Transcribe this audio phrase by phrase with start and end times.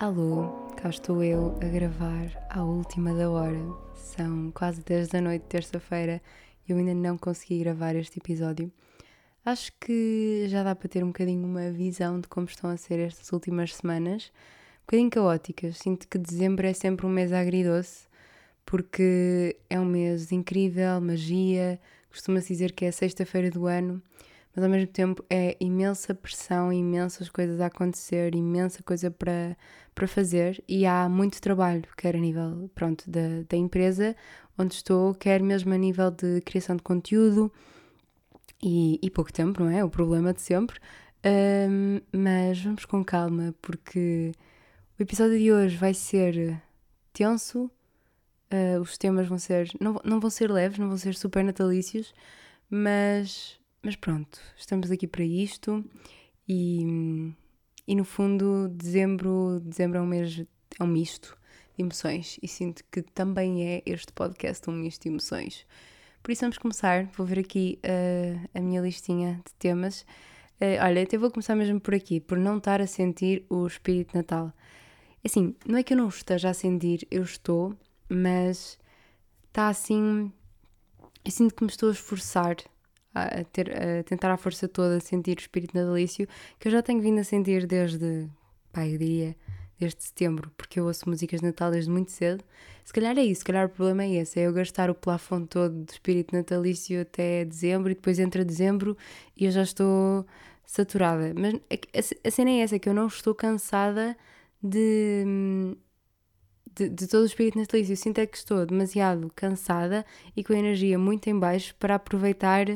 [0.00, 3.60] Alô, cá estou eu a gravar à última da hora.
[3.94, 6.22] São quase 10 da noite, terça-feira,
[6.66, 8.72] e eu ainda não consegui gravar este episódio.
[9.44, 12.98] Acho que já dá para ter um bocadinho uma visão de como estão a ser
[12.98, 14.32] estas últimas semanas.
[14.78, 15.76] Um bocadinho caóticas.
[15.76, 18.08] Sinto que dezembro é sempre um mês agridoce,
[18.64, 21.78] porque é um mês incrível, magia.
[22.08, 24.02] Costuma-se dizer que é a sexta-feira do ano
[24.54, 29.56] mas ao mesmo tempo é imensa pressão, imensas coisas a acontecer, imensa coisa para,
[29.94, 34.16] para fazer e há muito trabalho, quer a nível pronto, da, da empresa
[34.58, 37.52] onde estou, quer mesmo a nível de criação de conteúdo
[38.62, 39.84] e, e pouco tempo, não é?
[39.84, 40.78] O problema de sempre.
[41.24, 44.32] Um, mas vamos com calma, porque
[44.98, 46.60] o episódio de hoje vai ser
[47.12, 47.70] tenso,
[48.52, 49.70] uh, os temas vão ser.
[49.80, 52.14] Não, não vão ser leves, não vão ser super natalícios,
[52.70, 55.84] mas mas pronto, estamos aqui para isto
[56.48, 57.32] e,
[57.86, 60.44] e no fundo dezembro, dezembro é um mês,
[60.78, 61.36] é um misto
[61.76, 65.66] de emoções e sinto que também é este podcast um misto de emoções.
[66.22, 70.02] Por isso vamos começar, vou ver aqui uh, a minha listinha de temas.
[70.60, 74.14] Uh, olha, até vou começar mesmo por aqui, por não estar a sentir o espírito
[74.14, 74.52] natal.
[75.24, 77.74] Assim, não é que eu não esteja a sentir, eu estou,
[78.08, 78.78] mas
[79.48, 80.30] está assim.
[81.24, 82.56] Eu sinto que me estou a esforçar
[83.14, 87.00] a, ter, a tentar à força toda sentir o espírito natalício que eu já tenho
[87.00, 88.28] vindo a sentir desde,
[88.72, 89.36] pá, eu diria,
[89.78, 92.44] desde setembro, porque eu ouço músicas de Natal desde muito cedo.
[92.84, 95.46] Se calhar é isso, se calhar o problema é esse, é eu gastar o plafond
[95.46, 98.96] todo de espírito natalício até dezembro e depois entra dezembro
[99.36, 100.26] e eu já estou
[100.64, 101.32] saturada.
[101.34, 104.16] Mas a, a cena é essa, que eu não estou cansada
[104.62, 105.24] de
[106.74, 107.92] de, de, todo o espírito natalício.
[107.92, 110.04] Eu sinto é que estou demasiado cansada
[110.36, 112.66] e com a energia muito em baixo para aproveitar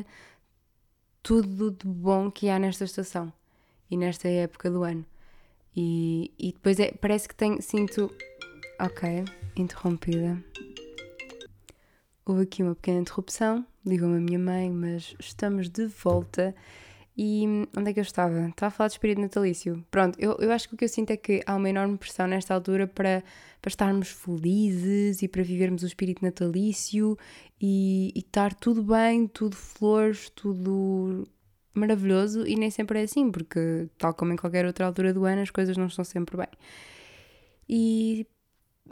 [1.21, 3.31] tudo de bom que há nesta estação
[3.89, 5.05] e nesta época do ano.
[5.75, 8.11] E, e depois é, parece que tenho, sinto.
[8.79, 9.23] Ok,
[9.55, 10.43] interrompida.
[12.25, 16.55] Houve aqui uma pequena interrupção, ligou-me a minha mãe, mas estamos de volta
[17.17, 17.45] e
[17.77, 18.49] onde é que eu estava?
[18.49, 19.85] Estava a falar de espírito natalício.
[19.89, 22.27] Pronto, eu, eu acho que o que eu sinto é que há uma enorme pressão
[22.27, 23.23] nesta altura para,
[23.61, 27.17] para estarmos felizes e para vivermos o espírito natalício
[27.61, 31.25] e, e estar tudo bem, tudo flores, tudo
[31.73, 35.41] maravilhoso e nem sempre é assim, porque tal como em qualquer outra altura do ano
[35.41, 36.49] as coisas não estão sempre bem.
[37.67, 38.27] E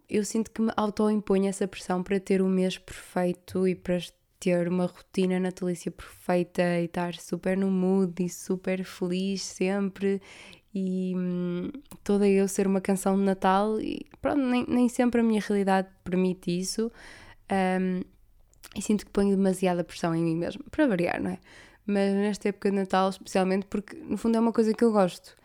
[0.09, 3.97] eu sinto que me auto-imponho essa pressão para ter o mês perfeito e para
[4.43, 10.21] ter uma rotina natalícia perfeita e estar super no mood e super feliz sempre
[10.75, 11.71] e hum,
[12.03, 15.87] toda eu ser uma canção de Natal e pronto, nem, nem sempre a minha realidade
[16.03, 16.91] permite isso
[17.49, 18.01] um,
[18.75, 21.39] e sinto que ponho demasiada pressão em mim mesmo, para variar, não é?
[21.85, 25.37] Mas nesta época de Natal, especialmente porque no fundo é uma coisa que eu gosto,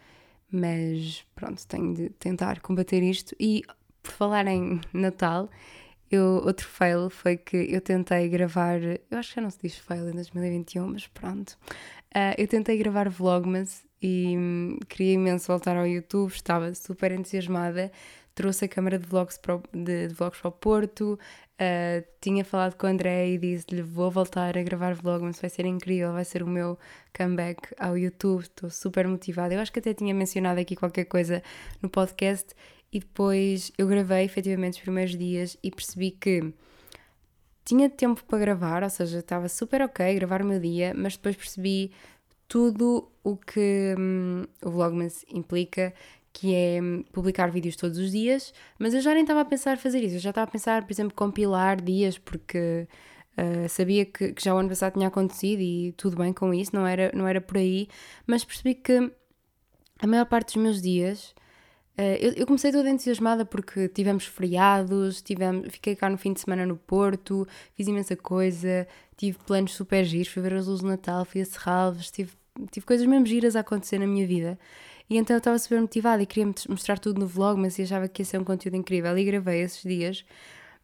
[0.51, 3.63] mas pronto, tenho de tentar combater isto e
[4.03, 5.49] por falar em Natal,
[6.11, 9.77] eu, outro fail foi que eu tentei gravar, eu acho que já não se diz
[9.77, 11.51] fail em 2021, mas pronto.
[12.15, 17.93] Uh, eu tentei gravar Vlogmas e hum, queria imenso voltar ao YouTube, estava super entusiasmada.
[18.35, 21.19] Trouxe a câmera de vlogs para o, de, de vlogs para o Porto,
[21.61, 25.67] uh, tinha falado com o André e disse-lhe: Vou voltar a gravar Vlogmas, vai ser
[25.67, 26.79] incrível, vai ser o meu
[27.17, 28.43] comeback ao YouTube.
[28.43, 29.55] Estou super motivada.
[29.55, 31.43] Eu acho que até tinha mencionado aqui qualquer coisa
[31.83, 32.55] no podcast
[32.93, 36.53] e depois eu gravei efetivamente os primeiros dias e percebi que
[37.65, 41.37] tinha tempo para gravar, ou seja, estava super ok gravar o meu dia, mas depois
[41.37, 41.93] percebi
[42.49, 45.93] tudo o que hum, o Vlogmas implica,
[46.33, 49.77] que é hum, publicar vídeos todos os dias, mas eu já nem estava a pensar
[49.77, 52.89] fazer isso, eu já estava a pensar, por exemplo, compilar dias, porque
[53.37, 56.75] uh, sabia que, que, já o ano passado tinha acontecido e tudo bem com isso,
[56.75, 57.87] não era, não era por aí,
[58.27, 59.13] mas percebi que
[60.01, 61.35] a maior parte dos meus dias
[62.21, 66.65] eu, eu, comecei toda entusiasmada porque tivemos feriados, tivemos, fiquei cá no fim de semana
[66.65, 68.87] no Porto, fiz imensa coisa,
[69.17, 72.31] tive planos super giros, fui ver as luzes do Natal, fui a Serralves, tive,
[72.71, 74.57] tive coisas mesmo giras a acontecer na minha vida.
[75.11, 78.23] E então eu estava super motivada e queria mostrar tudo no vlog, mas achava que
[78.23, 80.25] ia ser um conteúdo incrível e gravei esses dias,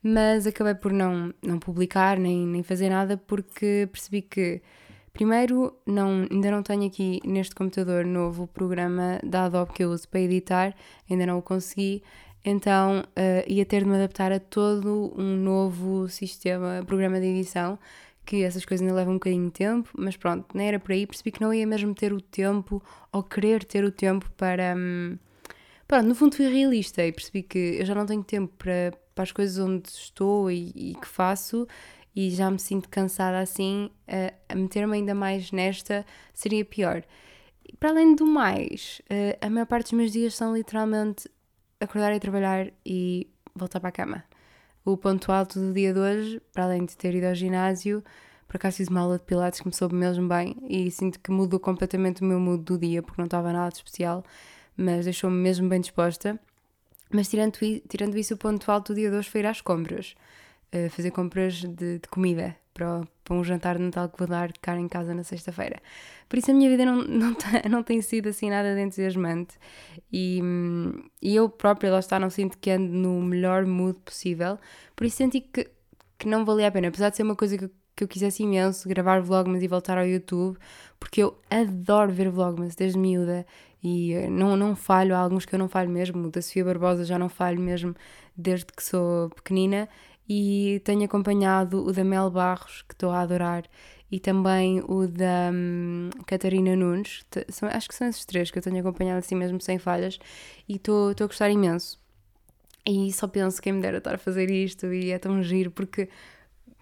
[0.03, 4.63] mas acabei por não, não publicar nem, nem fazer nada porque percebi que
[5.15, 9.91] Primeiro, não, ainda não tenho aqui neste computador novo o programa da Adobe que eu
[9.91, 10.75] uso para editar,
[11.09, 12.03] ainda não o consegui,
[12.45, 17.79] então uh, ia ter de me adaptar a todo um novo sistema, programa de edição,
[18.27, 21.07] que essas coisas ainda levam um bocadinho de tempo, mas pronto, nem era por aí,
[21.07, 22.83] percebi que não ia mesmo ter o tempo
[23.13, 24.75] ou querer ter o tempo para.
[24.77, 25.17] Hum,
[25.87, 29.23] pronto, no fundo fui realista e percebi que eu já não tenho tempo para, para
[29.23, 31.69] as coisas onde estou e, e que faço
[32.15, 33.91] e já me sinto cansada assim,
[34.49, 37.03] a meter-me ainda mais nesta seria pior.
[37.81, 39.03] Para além do mais,
[39.41, 41.29] a maior parte dos meus dias são literalmente
[41.81, 44.25] acordar e trabalhar e voltar para a cama.
[44.85, 48.05] O ponto alto do dia de hoje, para além de ter ido ao ginásio,
[48.47, 51.31] por acaso fiz uma aula de pilates que me soube mesmo bem e sinto que
[51.31, 54.23] mudou completamente o meu mood do dia, porque não estava nada de especial,
[54.77, 56.39] mas deixou-me mesmo bem disposta.
[57.11, 57.59] Mas tirando,
[57.89, 60.15] tirando isso, o ponto alto do dia de hoje foi ir às compras.
[60.91, 64.77] Fazer compras de, de comida para, para, um jantar de Natal que vou dar cá
[64.77, 65.81] em casa na sexta-feira.
[66.29, 67.37] Por isso a minha vida não, não,
[67.71, 69.57] não tem sido assim nada de entusiasmante.
[70.13, 70.41] E,
[71.23, 74.59] e eu própria, lá está, não sinto que ando no melhor mood possível.
[74.97, 75.71] Por isso senti que,
[76.19, 78.89] que não valia a pena, apesar de ser uma coisa que, que eu quisesse imenso,
[78.89, 80.59] gravar vlogmas e voltar ao YouTube,
[80.99, 83.47] porque eu adoro ver vlogmas desde miúda.
[83.83, 87.05] E eh, não, não falho, há alguns que eu não falho mesmo, da Sofia Barbosa
[87.05, 87.95] já não falho mesmo
[88.35, 89.89] desde que sou pequenina
[90.29, 93.65] e tenho acompanhado o da Mel Barros, que estou a adorar,
[94.11, 98.63] e também o da hum, Catarina Nunes, são, acho que são esses três que eu
[98.63, 100.19] tenho acompanhado assim mesmo sem falhas,
[100.69, 102.01] e estou a gostar imenso.
[102.87, 106.09] E só penso quem me dera estar a fazer isto e é tão giro, porque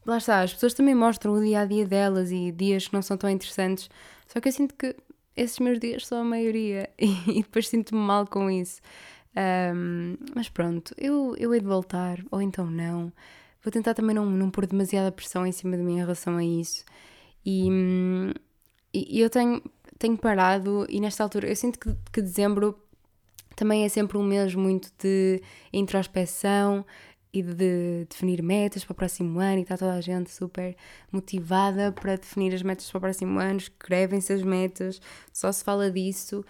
[0.04, 3.02] lá está, as pessoas também mostram o dia a dia delas e dias que não
[3.02, 3.88] são tão interessantes,
[4.26, 4.96] só que eu sinto que
[5.36, 8.80] esses meus dias são a maioria e, depois sinto-me mal com isso.
[9.34, 13.12] Um, mas pronto, eu, eu hei de voltar, ou então não.
[13.62, 16.44] Vou tentar também não, não pôr demasiada pressão em cima de mim em relação a
[16.44, 16.84] isso.
[17.44, 17.68] E,
[18.92, 19.62] e eu tenho,
[19.98, 22.78] tenho parado, e nesta altura, eu sinto que, que dezembro
[23.56, 25.40] também é sempre um mês muito de
[25.72, 26.84] introspeção
[27.32, 30.76] e de definir metas para o próximo ano e está toda a gente super
[31.10, 35.00] motivada para definir as metas para o próximo ano, escrevem-se as metas,
[35.32, 36.44] só se fala disso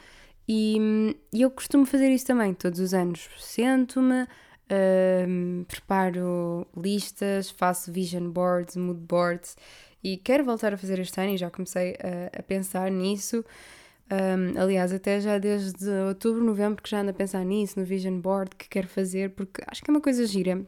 [0.49, 3.29] e, e eu costumo fazer isso também todos os anos.
[3.39, 9.56] Sento-me, uh, preparo listas, faço vision boards, mood boards
[10.03, 13.44] e quero voltar a fazer este ano e já comecei a, a pensar nisso.
[14.11, 18.21] Um, aliás, até já desde outubro, novembro que já ando a pensar nisso, no vision
[18.21, 20.61] board que quero fazer, porque acho que é uma coisa gira.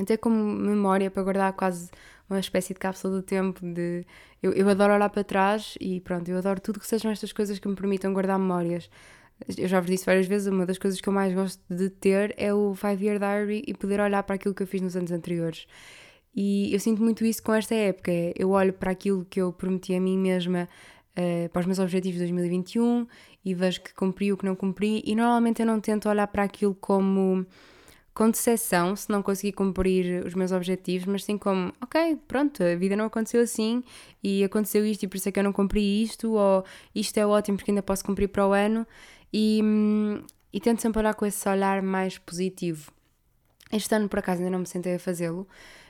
[0.00, 1.90] Até como memória para guardar quase
[2.28, 4.04] uma espécie de cápsula do tempo de
[4.42, 7.58] eu, eu adoro olhar para trás e pronto, eu adoro tudo que sejam estas coisas
[7.58, 8.90] que me permitam guardar memórias.
[9.56, 12.34] Eu já vos disse várias vezes, uma das coisas que eu mais gosto de ter
[12.36, 15.12] é o Five Year Diary e poder olhar para aquilo que eu fiz nos anos
[15.12, 15.66] anteriores.
[16.34, 18.10] E eu sinto muito isso com esta época.
[18.12, 20.68] É, eu olho para aquilo que eu prometi a mim mesma,
[21.16, 23.06] uh, para os meus objetivos de 2021
[23.44, 25.02] e vejo que cumpri o que não cumpri.
[25.04, 27.46] E normalmente eu não tento olhar para aquilo como
[28.18, 32.74] com decepção se não conseguir cumprir os meus objetivos, mas sim como, ok, pronto, a
[32.74, 33.84] vida não aconteceu assim
[34.20, 37.24] e aconteceu isto e por isso é que eu não cumpri isto, ou isto é
[37.24, 38.84] ótimo porque ainda posso cumprir para o ano,
[39.32, 40.20] e, hum,
[40.52, 42.90] e tento sempre olhar com esse olhar mais positivo.
[43.70, 45.46] Este ano, por acaso, ainda não me sentei a fazê-lo,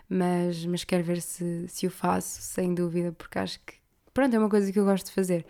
[0.06, 3.72] mas, mas quero ver se, se o faço, sem dúvida, porque acho que,
[4.12, 5.46] pronto, é uma coisa que eu gosto de fazer.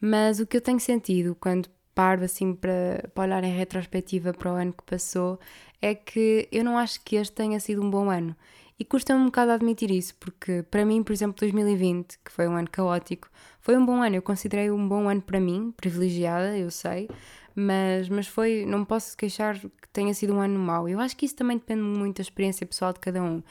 [0.00, 4.52] Mas o que eu tenho sentido quando paro assim para, para olhar em retrospectiva para
[4.52, 5.36] o ano que passou
[5.82, 8.36] é que eu não acho que este tenha sido um bom ano.
[8.78, 12.54] E custa-me um bocado admitir isso, porque para mim, por exemplo, 2020, que foi um
[12.54, 13.28] ano caótico,
[13.60, 14.14] foi um bom ano.
[14.14, 17.08] Eu considerei um bom ano para mim, privilegiada, eu sei,
[17.52, 20.88] mas, mas foi, não posso queixar que tenha sido um ano mau.
[20.88, 23.42] Eu acho que isso também depende muito da experiência pessoal de cada um.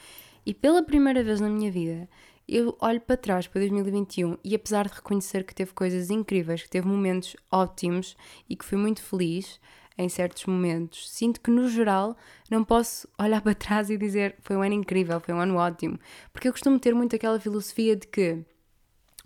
[0.46, 2.08] E pela primeira vez na minha vida,
[2.48, 6.70] eu olho para trás para 2021 e apesar de reconhecer que teve coisas incríveis, que
[6.70, 8.16] teve momentos ótimos
[8.48, 9.60] e que fui muito feliz,
[9.98, 11.10] em certos momentos.
[11.10, 12.16] Sinto que, no geral,
[12.48, 15.98] não posso olhar para trás e dizer foi um ano incrível, foi um ano ótimo.
[16.32, 18.44] Porque eu costumo ter muito aquela filosofia de que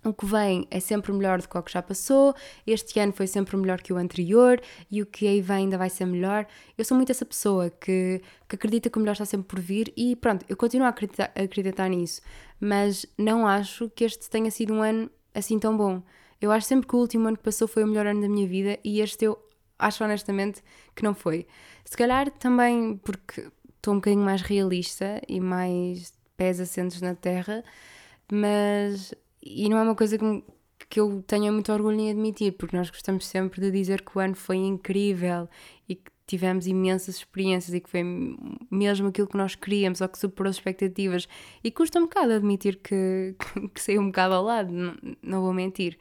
[0.03, 3.27] o que vem é sempre melhor do que o que já passou, este ano foi
[3.27, 6.45] sempre melhor que o anterior e o que aí vem ainda vai ser melhor.
[6.77, 9.93] Eu sou muito essa pessoa que, que acredita que o melhor está sempre por vir
[9.95, 12.21] e pronto, eu continuo a acreditar, a acreditar nisso,
[12.59, 16.01] mas não acho que este tenha sido um ano assim tão bom.
[16.41, 18.47] Eu acho sempre que o último ano que passou foi o melhor ano da minha
[18.47, 19.39] vida e este eu
[19.79, 20.61] acho honestamente
[20.95, 21.47] que não foi.
[21.85, 27.63] Se calhar também porque estou um bocadinho mais realista e mais pés assentos na terra,
[28.31, 29.13] mas.
[29.45, 30.43] E não é uma coisa que,
[30.89, 34.21] que eu tenha muito orgulho em admitir, porque nós gostamos sempre de dizer que o
[34.21, 35.49] ano foi incrível
[35.87, 38.03] e que tivemos imensas experiências e que foi
[38.71, 41.27] mesmo aquilo que nós queríamos ou que superou as expectativas.
[41.63, 43.35] E custa um bocado admitir que,
[43.73, 45.97] que saiu um bocado ao lado, não, não vou mentir.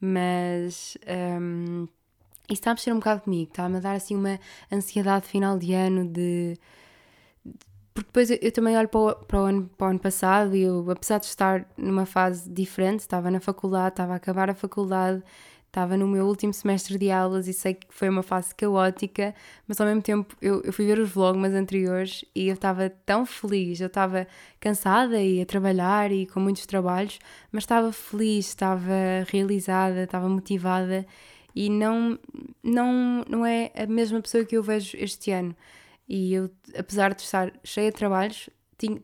[0.00, 0.96] Mas.
[1.40, 1.86] Um,
[2.50, 4.40] isso está a mexer um bocado comigo, está-me a dar assim uma
[4.72, 6.58] ansiedade final de ano de.
[8.00, 10.56] Porque depois eu, eu também olho para o, para, o ano, para o ano passado
[10.56, 14.54] e eu, apesar de estar numa fase diferente, estava na faculdade, estava a acabar a
[14.54, 15.22] faculdade,
[15.66, 19.34] estava no meu último semestre de aulas e sei que foi uma fase caótica,
[19.68, 23.26] mas ao mesmo tempo eu, eu fui ver os vlogs anteriores e eu estava tão
[23.26, 24.26] feliz, eu estava
[24.58, 27.18] cansada e a trabalhar e com muitos trabalhos,
[27.52, 31.06] mas estava feliz, estava realizada, estava motivada
[31.54, 32.18] e não,
[32.62, 35.54] não, não é a mesma pessoa que eu vejo este ano.
[36.12, 38.50] E eu, apesar de estar cheia de trabalhos,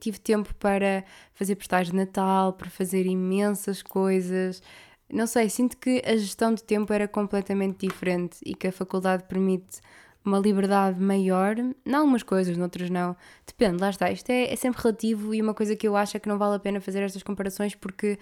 [0.00, 4.60] tive tempo para fazer postais de Natal, para fazer imensas coisas.
[5.08, 9.22] Não sei, sinto que a gestão de tempo era completamente diferente e que a faculdade
[9.22, 9.80] permite
[10.24, 13.16] uma liberdade maior, em algumas coisas, noutras não.
[13.46, 14.10] Depende, lá está.
[14.10, 16.56] Isto é, é sempre relativo e uma coisa que eu acho é que não vale
[16.56, 18.18] a pena fazer estas comparações porque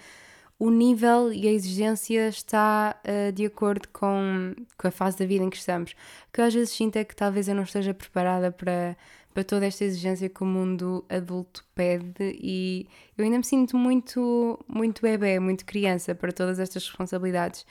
[0.57, 5.43] o nível e a exigência está uh, de acordo com, com a fase da vida
[5.43, 5.91] em que estamos.
[6.29, 8.95] O que eu às vezes sinto é que talvez eu não esteja preparada para,
[9.33, 14.59] para toda esta exigência que o mundo adulto pede e eu ainda me sinto muito,
[14.67, 17.65] muito bebê, muito criança para todas estas responsabilidades.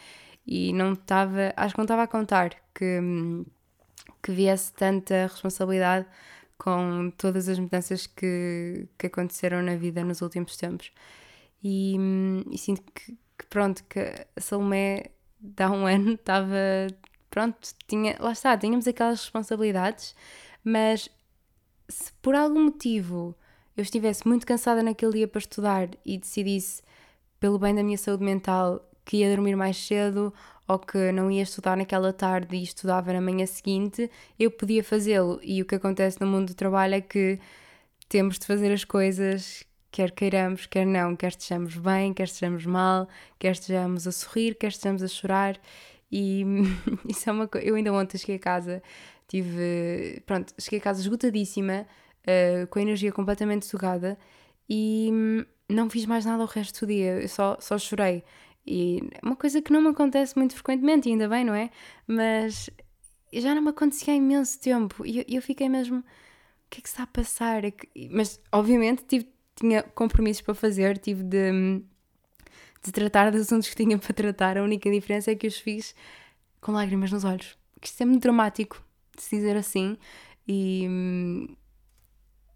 [0.47, 3.01] E não estava, acho que não estava a contar que
[4.25, 6.07] que viesse tanta responsabilidade
[6.57, 10.91] com todas as mudanças que, que aconteceram na vida nos últimos tempos.
[11.65, 11.97] E,
[12.51, 15.07] e sinto que, que, pronto, que a Salomé
[15.59, 16.87] há um ano estava,
[17.31, 17.57] pronto,
[17.89, 20.15] tinha, lá está, tínhamos aquelas responsabilidades,
[20.63, 21.09] mas
[21.89, 23.35] se por algum motivo
[23.77, 26.83] eu estivesse muito cansada naquele dia para estudar e decidisse,
[27.41, 30.33] pelo bem da minha saúde mental, que ia dormir mais cedo
[30.69, 35.41] ou que não ia estudar naquela tarde e estudava na manhã seguinte, eu podia fazê-lo.
[35.43, 37.39] E o que acontece no mundo do trabalho é que
[38.09, 43.09] temos de fazer as coisas quer queiramos, quer não, quer estejamos bem, quer estejamos mal,
[43.39, 45.57] quer estejamos a sorrir, quer estejamos a chorar.
[46.11, 46.45] E
[47.09, 47.65] isso é uma coisa.
[47.65, 48.83] Eu ainda ontem cheguei a casa,
[49.29, 50.21] tive.
[50.27, 51.87] Pronto, cheguei a casa esgotadíssima,
[52.27, 54.19] uh, com a energia completamente sugada
[54.69, 55.13] e
[55.69, 58.25] não fiz mais nada o resto do dia, eu só, só chorei.
[58.67, 61.71] E uma coisa que não me acontece muito frequentemente, ainda bem, não é?
[62.05, 62.69] Mas
[63.33, 65.99] já não me acontecia há imenso tempo e eu, eu fiquei mesmo.
[66.01, 66.05] O
[66.71, 67.65] que é que está a passar?
[67.65, 67.73] É.
[68.11, 71.83] Mas, obviamente, tive, tinha compromissos para fazer, tive de,
[72.83, 74.59] de tratar dos assuntos que tinha para tratar.
[74.59, 75.95] A única diferença é que os fiz
[76.61, 77.57] com lágrimas nos olhos.
[77.81, 78.83] Que isto é muito dramático,
[79.17, 79.97] de se dizer assim.
[80.47, 80.87] E,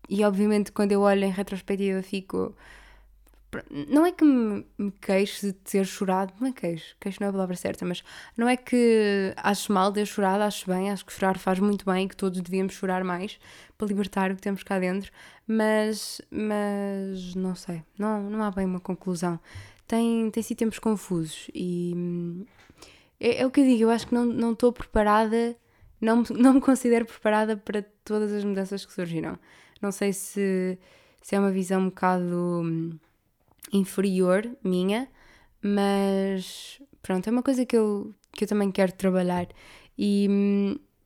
[0.08, 2.54] e, obviamente, quando eu olho em retrospectiva, fico
[3.88, 7.30] não é que me, me queixo de ter chorado, não é queixo, queixo não é
[7.30, 8.02] a palavra certa, mas
[8.36, 12.06] não é que acho mal ter chorado, acho bem, acho que chorar faz muito bem
[12.06, 13.38] que todos devíamos chorar mais
[13.76, 15.10] para libertar o que temos cá dentro,
[15.46, 19.40] mas, mas não sei, não, não há bem uma conclusão.
[19.86, 22.44] Tem, tem sido tempos confusos e
[23.20, 25.56] é, é, o que eu digo, eu acho que não, não estou preparada,
[26.00, 29.38] não, não me considero preparada para todas as mudanças que surgiram.
[29.80, 30.78] Não sei se,
[31.22, 32.98] se é uma visão um bocado
[33.72, 35.08] inferior minha,
[35.62, 39.48] mas pronto, é uma coisa que eu, que eu também quero trabalhar.
[39.96, 40.28] E,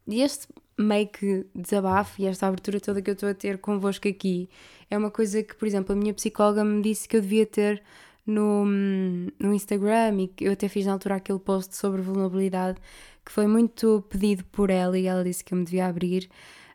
[0.06, 4.08] e este meio que desabafo e esta abertura toda que eu estou a ter convosco
[4.08, 4.48] aqui
[4.90, 7.82] é uma coisa que, por exemplo, a minha psicóloga me disse que eu devia ter
[8.26, 12.80] no, no Instagram e eu até fiz na altura aquele post sobre vulnerabilidade
[13.24, 16.28] que foi muito pedido por ela e ela disse que eu me devia abrir,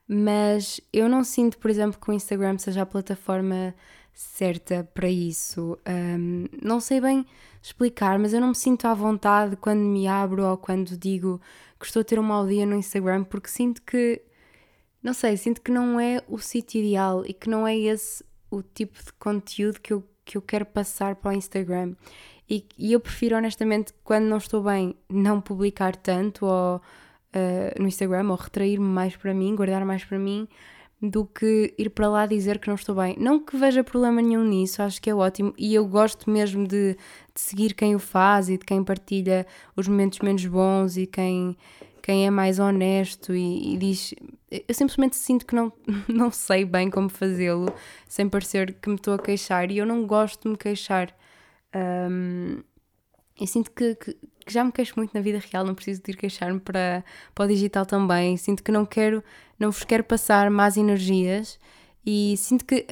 [0.07, 3.75] mas eu não sinto, por exemplo, que o Instagram seja a plataforma
[4.17, 5.77] certa para isso.
[5.87, 7.23] Um, não sei bem
[7.61, 11.39] explicar, mas eu não me sinto à vontade quando me abro ou quando digo
[11.79, 14.19] que estou a ter um mau dia no Instagram, porque sinto que,
[15.03, 18.63] não sei, sinto que não é o sítio ideal e que não é esse o
[18.63, 21.93] tipo de conteúdo que eu, que eu quero passar para o Instagram.
[22.49, 27.87] E, e eu prefiro, honestamente, quando não estou bem, não publicar tanto ou, uh, no
[27.87, 30.47] Instagram ou retrair-me mais para mim, guardar mais para mim
[31.01, 33.15] do que ir para lá dizer que não estou bem.
[33.19, 36.93] Não que veja problema nenhum nisso, acho que é ótimo e eu gosto mesmo de,
[37.33, 41.55] de seguir quem o faz e de quem partilha os momentos menos bons e quem,
[42.01, 44.13] quem é mais honesto e, e diz.
[44.49, 45.71] Eu simplesmente sinto que não,
[46.07, 47.71] não sei bem como fazê-lo
[48.07, 51.15] sem parecer que me estou a queixar e eu não gosto de me queixar.
[51.75, 52.63] Um,
[53.39, 56.11] eu sinto que, que, que, já me queixo muito na vida real, não preciso de
[56.11, 57.03] ir queixar-me para,
[57.35, 58.37] para o digital também.
[58.37, 59.23] Sinto que não quero,
[59.59, 61.59] não vos quero passar más energias
[62.05, 62.87] e sinto que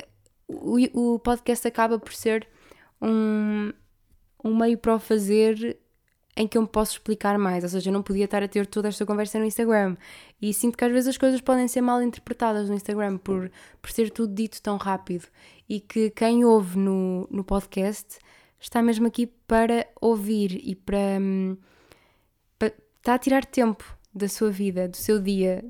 [0.48, 2.48] o, o podcast acaba por ser
[3.02, 3.72] um,
[4.44, 5.80] um meio para o fazer
[6.38, 8.68] em que eu me posso explicar mais, ou seja, eu não podia estar a ter
[8.68, 9.96] toda esta conversa no Instagram.
[10.42, 13.50] E sinto que às vezes as coisas podem ser mal interpretadas no Instagram por,
[13.82, 15.28] por ser tudo dito tão rápido.
[15.70, 18.20] E que quem ouve no, no podcast
[18.60, 21.58] está mesmo aqui para ouvir e para, hum,
[22.58, 23.84] para está a tirar tempo
[24.14, 25.64] da sua vida, do seu dia,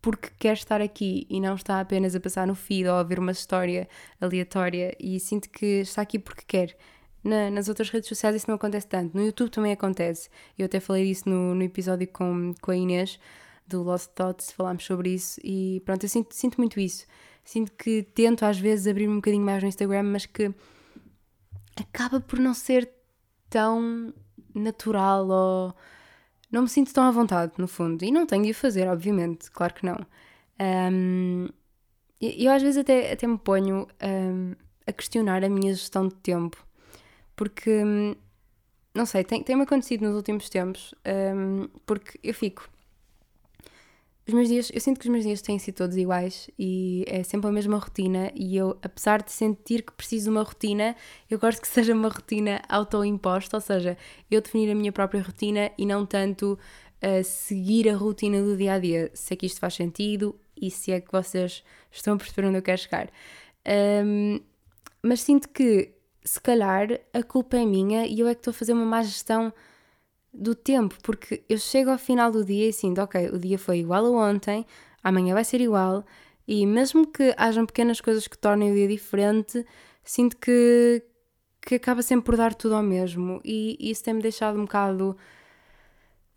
[0.00, 3.18] porque quer estar aqui e não está apenas a passar no feed ou a ver
[3.18, 3.88] uma história
[4.20, 6.76] aleatória e sinto que está aqui porque quer.
[7.24, 10.28] Na, nas outras redes sociais isso não acontece tanto, no YouTube também acontece.
[10.56, 13.18] Eu até falei disso no, no episódio com, com a Inês
[13.66, 17.06] do Lost Thoughts, falámos sobre isso e pronto, eu sinto, sinto muito isso.
[17.44, 20.54] Sinto que tento às vezes abrir-me um bocadinho mais no Instagram, mas que
[21.82, 22.90] acaba por não ser
[23.48, 24.12] tão
[24.54, 25.74] natural ou
[26.50, 28.04] não me sinto tão à vontade, no fundo.
[28.04, 29.98] E não tenho de o fazer, obviamente, claro que não.
[30.60, 31.48] Um,
[32.20, 34.54] eu às vezes até, até me ponho um,
[34.86, 36.66] a questionar a minha gestão de tempo,
[37.36, 38.14] porque, hum,
[38.94, 40.94] não sei, tem-me tem acontecido nos últimos tempos,
[41.34, 42.68] um, porque eu fico.
[44.28, 47.22] Os meus dias, eu sinto que os meus dias têm sido todos iguais e é
[47.22, 48.30] sempre a mesma rotina.
[48.34, 50.94] E eu, apesar de sentir que preciso de uma rotina,
[51.30, 53.96] eu gosto que seja uma rotina autoimposta, ou seja,
[54.30, 56.58] eu definir a minha própria rotina e não tanto
[57.02, 59.10] uh, seguir a rotina do dia a dia.
[59.14, 62.58] Se é que isto faz sentido e se é que vocês estão a perceber onde
[62.58, 63.10] eu quero chegar.
[64.04, 64.40] Um,
[65.02, 68.54] mas sinto que, se calhar, a culpa é minha e eu é que estou a
[68.54, 69.50] fazer uma má gestão
[70.38, 73.78] do tempo, porque eu chego ao final do dia e sinto, ok, o dia foi
[73.80, 74.64] igual a ontem,
[75.02, 76.04] amanhã vai ser igual,
[76.46, 79.66] e mesmo que hajam pequenas coisas que tornem o dia diferente,
[80.04, 81.02] sinto que,
[81.60, 85.16] que acaba sempre por dar tudo ao mesmo, e isso tem-me deixado um bocado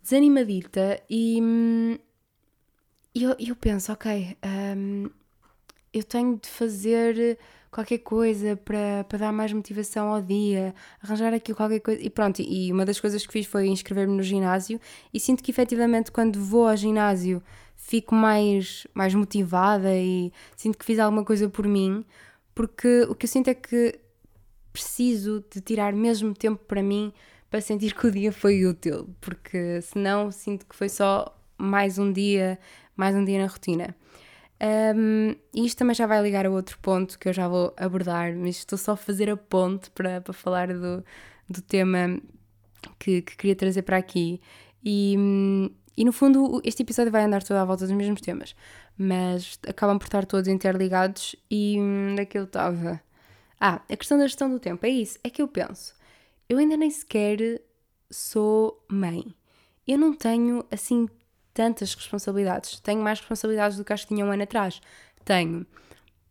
[0.02, 1.96] desanimadita, e hum,
[3.14, 4.36] eu, eu penso, ok,
[4.76, 5.08] um,
[5.92, 7.38] eu tenho de fazer
[7.72, 12.02] qualquer coisa para, para dar mais motivação ao dia, arranjar aquilo qualquer coisa.
[12.02, 14.78] E pronto, e uma das coisas que fiz foi inscrever-me no ginásio
[15.12, 17.42] e sinto que efetivamente quando vou ao ginásio
[17.74, 22.04] fico mais, mais motivada e sinto que fiz alguma coisa por mim,
[22.54, 23.98] porque o que eu sinto é que
[24.70, 27.12] preciso de tirar mesmo tempo para mim
[27.50, 32.12] para sentir que o dia foi útil, porque senão sinto que foi só mais um
[32.12, 32.58] dia,
[32.94, 33.96] mais um dia na rotina.
[34.62, 38.32] Um, e isto também já vai ligar a outro ponto que eu já vou abordar,
[38.36, 41.04] mas estou só a fazer a ponte para, para falar do,
[41.48, 42.20] do tema
[42.98, 44.40] que, que queria trazer para aqui.
[44.84, 45.16] E,
[45.96, 48.54] e no fundo, este episódio vai andar toda à volta dos mesmos temas,
[48.96, 51.34] mas acabam por estar todos interligados.
[51.50, 51.76] E
[52.16, 53.02] daquilo estava.
[53.60, 55.18] Ah, a questão da gestão do tempo, é isso.
[55.24, 55.94] É que eu penso,
[56.48, 57.60] eu ainda nem sequer
[58.10, 59.34] sou mãe.
[59.86, 61.08] Eu não tenho assim
[61.52, 62.80] tantas responsabilidades.
[62.80, 64.80] Tenho mais responsabilidades do que acho que tinha um ano atrás.
[65.24, 65.66] Tenho.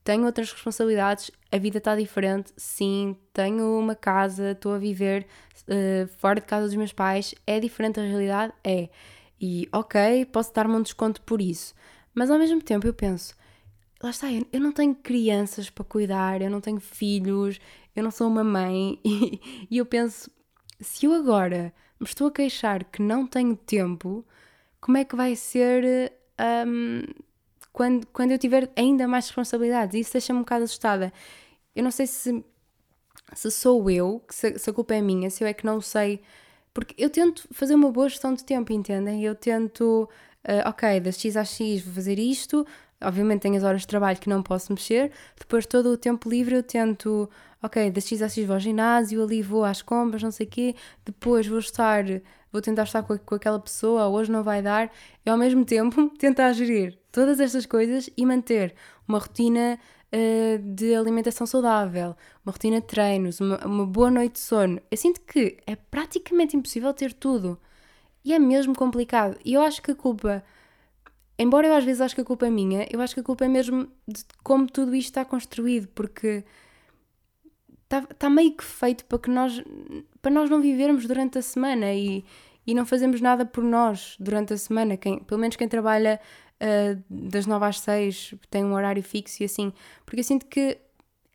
[0.03, 3.15] Tenho outras responsabilidades, a vida está diferente, sim.
[3.31, 5.27] Tenho uma casa, estou a viver
[5.67, 7.35] uh, fora de casa dos meus pais.
[7.45, 8.53] É diferente a realidade?
[8.63, 8.89] É.
[9.39, 11.73] E ok, posso dar-me um desconto por isso.
[12.13, 13.35] Mas ao mesmo tempo eu penso,
[14.01, 17.59] lá está, eu não tenho crianças para cuidar, eu não tenho filhos,
[17.95, 18.99] eu não sou uma mãe.
[19.05, 20.29] E, e eu penso,
[20.79, 24.25] se eu agora me estou a queixar que não tenho tempo,
[24.81, 26.11] como é que vai ser
[26.67, 27.03] um,
[27.71, 29.95] quando, quando eu tiver ainda mais responsabilidades.
[29.95, 31.13] Isso deixa-me um bocado assustada.
[31.75, 32.43] Eu não sei se,
[33.33, 36.21] se sou eu, se, se a culpa é minha, se eu é que não sei.
[36.73, 39.23] Porque eu tento fazer uma boa gestão de tempo, entendem?
[39.23, 40.09] Eu tento,
[40.45, 42.65] uh, ok, das X às X vou fazer isto,
[43.01, 46.55] obviamente tenho as horas de trabalho que não posso mexer, depois todo o tempo livre
[46.55, 47.29] eu tento,
[47.61, 50.49] ok, das X às X vou ao ginásio, ali vou às compras, não sei o
[50.49, 52.05] quê, depois vou estar
[52.51, 54.91] vou tentar estar com, com aquela pessoa, hoje não vai dar,
[55.25, 58.73] e ao mesmo tempo tentar gerir todas estas coisas e manter
[59.07, 59.79] uma rotina
[60.11, 64.81] uh, de alimentação saudável, uma rotina de treinos, uma, uma boa noite de sono.
[64.89, 67.59] Eu sinto que é praticamente impossível ter tudo.
[68.23, 69.37] E é mesmo complicado.
[69.43, 70.43] E eu acho que a culpa,
[71.39, 73.45] embora eu às vezes acho que a culpa é minha, eu acho que a culpa
[73.45, 76.43] é mesmo de como tudo isto está construído, porque
[77.83, 79.61] está, tá meio que feito para que nós
[80.21, 82.23] para nós não vivermos durante a semana e,
[82.65, 84.97] e não fazemos nada por nós durante a semana.
[84.97, 86.19] Quem, pelo menos quem trabalha
[86.61, 89.73] uh, das 9 às 6 tem um horário fixo e assim.
[90.05, 90.77] Porque eu sinto que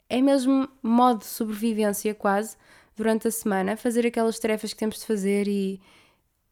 [0.08, 2.56] é mesmo modo de sobrevivência quase
[2.96, 5.80] durante a semana, fazer aquelas tarefas que temos de fazer e,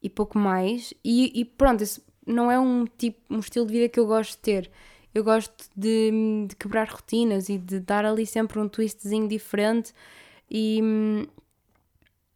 [0.03, 0.93] e pouco mais.
[1.05, 4.33] E, e pronto, isso não é um tipo, um estilo de vida que eu gosto
[4.33, 4.71] de ter.
[5.15, 6.11] Eu gosto de,
[6.49, 9.95] de quebrar rotinas e de dar ali sempre um twistzinho diferente
[10.51, 10.81] e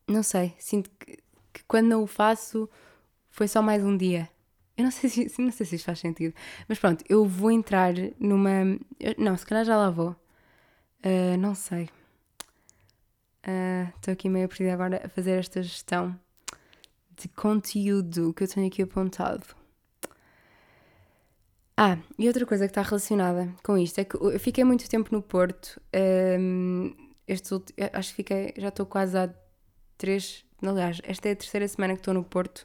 [0.08, 1.18] não sei, sinto que,
[1.52, 2.68] que, quando não o faço
[3.30, 4.28] foi só mais um dia.
[4.76, 6.34] Eu não sei se, não sei se isto faz sentido,
[6.68, 8.78] mas pronto, eu vou entrar numa.
[9.18, 10.10] Não, se calhar já lá vou.
[11.04, 11.88] Uh, não sei.
[13.96, 16.18] Estou uh, aqui meio perdida agora a fazer esta gestão
[17.16, 19.44] de conteúdo que eu tenho aqui apontado.
[21.76, 25.10] Ah, e outra coisa que está relacionada com isto é que eu fiquei muito tempo
[25.12, 25.80] no Porto.
[25.94, 26.92] Um,
[27.26, 27.54] este,
[27.92, 29.32] acho que fiquei, já estou quase há
[29.98, 30.44] três.
[30.62, 32.64] Aliás, esta é a terceira semana que estou no Porto.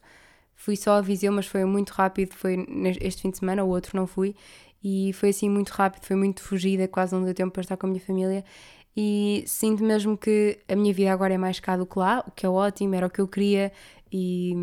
[0.56, 2.34] Fui só a Viseu, mas foi muito rápido.
[2.34, 2.66] Foi
[3.02, 4.36] este fim de semana, o outro não fui.
[4.84, 7.88] E foi assim muito rápido, foi muito fugida, quase não deu tempo para estar com
[7.88, 8.44] a minha família.
[8.96, 12.32] E sinto mesmo que a minha vida agora é mais cá do que lá, o
[12.32, 13.72] que é ótimo, era o que eu queria.
[14.12, 14.54] E,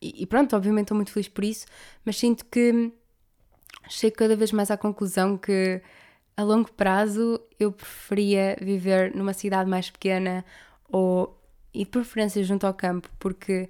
[0.00, 1.66] e pronto, obviamente estou muito feliz por isso,
[2.04, 2.92] mas sinto que
[3.88, 5.82] chego cada vez mais à conclusão que
[6.36, 10.44] a longo prazo eu preferia viver numa cidade mais pequena
[10.88, 11.37] ou
[11.72, 13.68] e de preferência junto ao campo, porque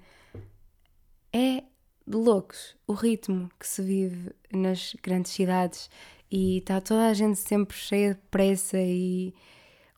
[1.32, 1.62] é
[2.06, 5.90] de loucos o ritmo que se vive nas grandes cidades
[6.30, 9.34] e está toda a gente sempre cheia de pressa e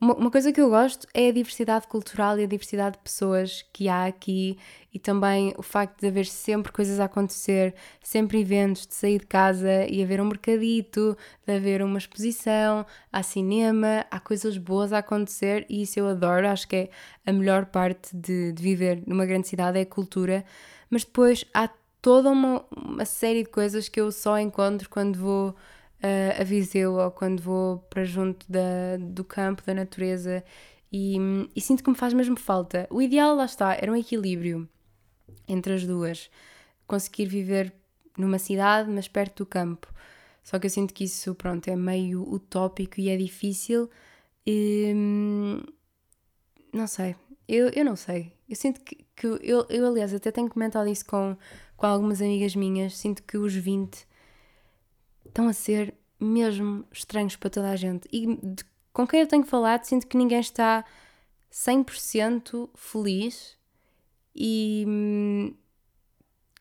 [0.01, 3.67] uma, uma, coisa que eu gosto é a diversidade cultural e a diversidade de pessoas
[3.71, 4.59] que há aqui
[4.95, 9.27] e também o facto de haver sempre coisas a acontecer, sempre eventos, de sair de
[9.27, 14.99] casa e haver um mercadito, de haver uma exposição, há cinema, há coisas boas a
[14.99, 16.49] acontecer e isso eu adoro.
[16.49, 16.91] Acho que é
[17.27, 20.45] a melhor parte de, de viver numa grande cidade é a cultura,
[20.89, 21.69] mas depois há
[22.01, 25.55] toda uma, uma série de coisas que eu só encontro quando vou
[26.03, 30.45] uh, a Viseu ou quando vou para junto da, do campo, da natureza
[30.93, 31.17] e,
[31.55, 32.87] e, sinto que me faz mesmo falta.
[32.91, 34.69] O ideal, lá está, era um equilíbrio
[35.47, 36.31] entre as duas.
[36.87, 37.73] Conseguir viver
[38.19, 39.93] numa cidade, mas perto do campo.
[40.43, 43.89] Só que eu sinto que isso, pronto, é meio utópico e é difícil.
[44.45, 44.93] E,
[46.73, 47.15] não sei,
[47.47, 48.33] eu, eu não sei.
[48.49, 51.37] Eu sinto que, que eu, eu, aliás, até tenho comentado isso com,
[51.77, 52.97] com algumas amigas minhas.
[52.97, 54.09] Sinto que os 20
[55.27, 58.09] estão a ser mesmo estranhos para toda a gente.
[58.13, 60.85] E de, com quem eu tenho falado, sinto que ninguém está
[61.53, 63.59] 100% feliz
[64.35, 65.55] e hum,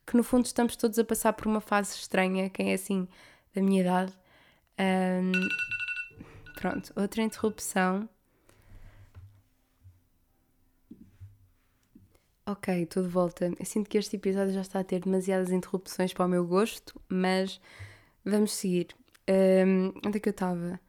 [0.05, 3.07] que no fundo estamos todos a passar por uma fase estranha, quem é assim
[3.53, 4.13] da minha idade.
[4.79, 5.31] Um,
[6.55, 8.09] pronto, outra interrupção.
[12.45, 13.51] Ok, de volta.
[13.59, 16.99] Eu sinto que este episódio já está a ter demasiadas interrupções para o meu gosto,
[17.07, 17.61] mas
[18.25, 18.87] Vamos seguir.
[19.29, 20.79] Um, onde é que eu estava?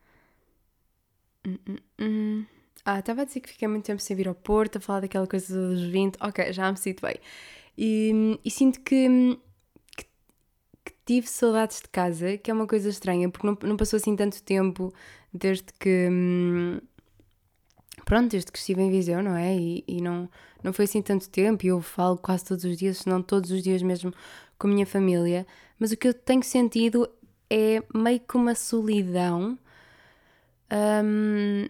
[1.47, 2.47] Hum, hum, hum.
[2.85, 5.27] Ah, estava a dizer que fiquei muito tempo sem vir ao Porto, a falar daquela
[5.27, 6.17] coisa dos 20.
[6.21, 7.17] Ok, já me sinto bem.
[7.77, 9.39] E, e sinto que,
[9.97, 10.05] que,
[10.85, 14.17] que, tive saudades de casa, que é uma coisa estranha, porque não, não passou assim
[14.17, 14.93] tanto tempo
[15.33, 16.09] desde que.
[18.05, 19.55] Pronto, desde que estive em Viseu, não é?
[19.57, 20.29] E, e não,
[20.63, 23.51] não foi assim tanto tempo, e eu falo quase todos os dias, se não todos
[23.51, 24.13] os dias mesmo,
[24.59, 25.47] com a minha família.
[25.79, 27.09] Mas o que eu tenho sentido
[27.51, 29.59] é meio que uma solidão.
[30.73, 31.69] Um,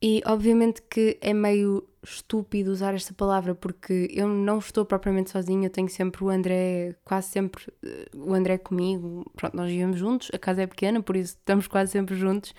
[0.00, 5.66] e obviamente que é meio estúpido usar esta palavra porque eu não estou propriamente sozinha,
[5.66, 9.30] eu tenho sempre o André, quase sempre eh, o André comigo.
[9.36, 12.54] Pronto, nós vivemos juntos, a casa é pequena, por isso estamos quase sempre juntos,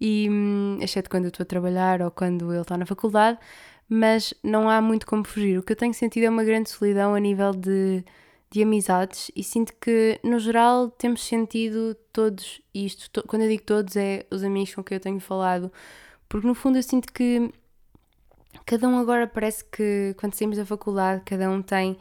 [0.00, 3.38] e hum, exceto quando eu estou a trabalhar ou quando ele está na faculdade,
[3.88, 5.58] mas não há muito como fugir.
[5.58, 8.04] O que eu tenho sentido é uma grande solidão a nível de
[8.54, 13.10] de amizades e sinto que, no geral, temos sentido todos isto.
[13.10, 15.72] To quando eu digo todos, é os amigos com quem eu tenho falado,
[16.28, 17.50] porque no fundo eu sinto que
[18.64, 21.98] cada um agora parece que, quando saímos da faculdade, cada um tem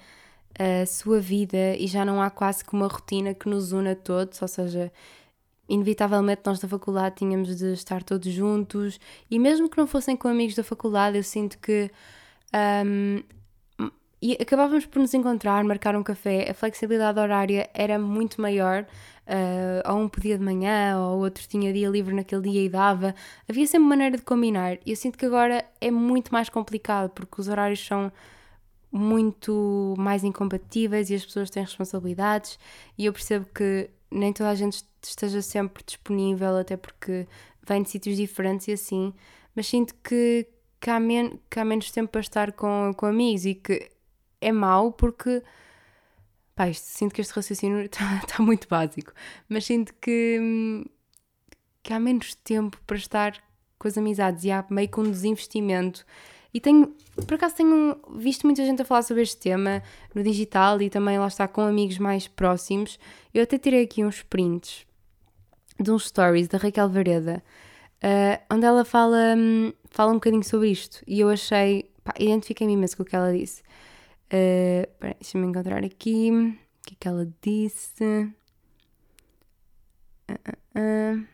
[0.60, 4.40] a sua vida e já não há quase que uma rotina que nos una todos,
[4.40, 4.92] ou seja,
[5.68, 10.28] inevitavelmente nós da faculdade tínhamos de estar todos juntos e mesmo que não fossem com
[10.28, 11.90] amigos da faculdade, eu sinto que
[12.86, 13.24] um,
[14.24, 18.84] e acabávamos por nos encontrar, marcar um café, a flexibilidade horária era muito maior,
[19.28, 23.14] uh, ou um podia de manhã, ou outro tinha dia livre naquele dia e dava.
[23.50, 24.78] Havia sempre maneira de combinar.
[24.86, 28.10] E eu sinto que agora é muito mais complicado, porque os horários são
[28.90, 32.58] muito mais incompatíveis e as pessoas têm responsabilidades,
[32.98, 37.28] e eu percebo que nem toda a gente esteja sempre disponível, até porque
[37.68, 39.14] vem de sítios diferentes e assim,
[39.54, 40.48] mas sinto que,
[40.80, 43.92] que, há, men que há menos tempo para estar com, com amigos e que
[44.44, 45.42] é mau porque.
[46.56, 49.12] Pá, isto, sinto que este raciocínio está, está muito básico,
[49.50, 50.86] mas sinto que,
[51.82, 53.44] que há menos tempo para estar
[53.80, 56.06] com as amizades e há meio que um desinvestimento.
[56.54, 56.96] E tenho,
[57.28, 59.82] por acaso, tenho visto muita gente a falar sobre este tema
[60.14, 63.00] no digital e também lá está com amigos mais próximos.
[63.34, 64.86] Eu até tirei aqui uns prints
[65.80, 67.44] de uns stories da Raquel Vareda,
[68.04, 72.96] uh, onde ela fala, um, fala um bocadinho sobre isto e eu achei, identifiquei-me imenso
[72.96, 73.64] com o que ela disse.
[74.34, 76.32] Uh, Deixa-me encontrar aqui.
[76.32, 78.04] O que é que ela disse?
[80.28, 80.34] Uh,
[80.76, 81.34] uh,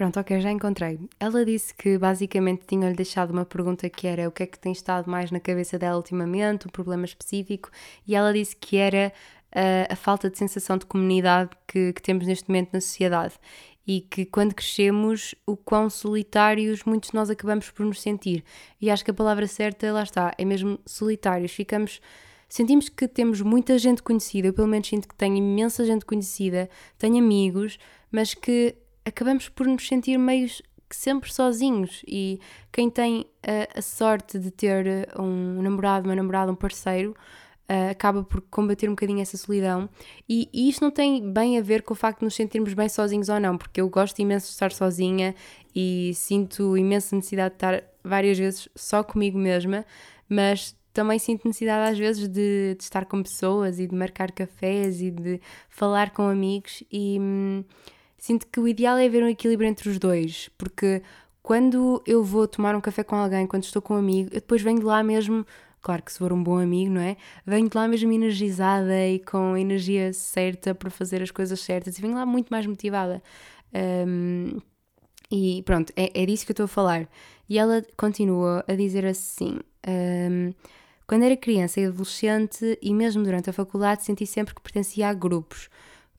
[0.00, 0.98] Pronto, ok, já encontrei.
[1.20, 4.72] Ela disse que basicamente tinha-lhe deixado uma pergunta que era o que é que tem
[4.72, 7.70] estado mais na cabeça dela ultimamente, um problema específico,
[8.06, 9.12] e ela disse que era
[9.54, 13.34] uh, a falta de sensação de comunidade que, que, temos neste momento na sociedade
[13.90, 18.44] e que quando crescemos, o quão solitários muitos de nós acabamos por nos sentir.
[18.80, 21.50] E acho que a palavra certa, lá está, é mesmo solitários.
[21.50, 22.00] Ficamos.
[22.48, 26.70] Sentimos que temos muita gente conhecida, eu pelo menos sinto que tenho imensa gente conhecida,
[26.98, 27.80] tenho amigos,
[28.12, 30.48] mas que acabamos por nos sentir meio
[30.88, 32.04] sempre sozinhos.
[32.06, 32.38] E
[32.70, 37.12] quem tem a, a sorte de ter um namorado, uma namorada, um parceiro,
[37.70, 39.88] uh, acaba por combater um bocadinho essa solidão.
[40.28, 42.88] E, e, isto não tem bem a ver com o facto de nos sentirmos bem
[42.88, 45.34] sozinhos ou não, porque eu gosto imenso de estar sozinha
[45.74, 49.86] e sinto imensa necessidade de estar várias vezes só comigo mesma,
[50.28, 55.00] mas também sinto necessidade às vezes de, de estar com pessoas e de marcar cafés
[55.00, 57.64] e de falar com amigos e hum,
[58.18, 61.02] sinto que o ideal é haver um equilíbrio entre os dois, porque
[61.42, 64.62] quando eu vou tomar um café com alguém, quando estou com um amigo, eu depois
[64.62, 65.46] venho de lá mesmo,
[65.80, 67.16] claro que se for um bom amigo, não é?
[67.46, 71.98] Venho de lá mesmo energizada e com a energia certa para fazer as coisas certas
[71.98, 73.22] e venho lá muito mais motivada.
[73.74, 74.60] Um,
[75.30, 77.08] e pronto, é, é disso que eu estou a falar.
[77.48, 80.52] E ela continua a dizer assim: um,
[81.06, 85.14] quando era criança e adolescente, e mesmo durante a faculdade, senti sempre que pertencia a
[85.14, 85.68] grupos.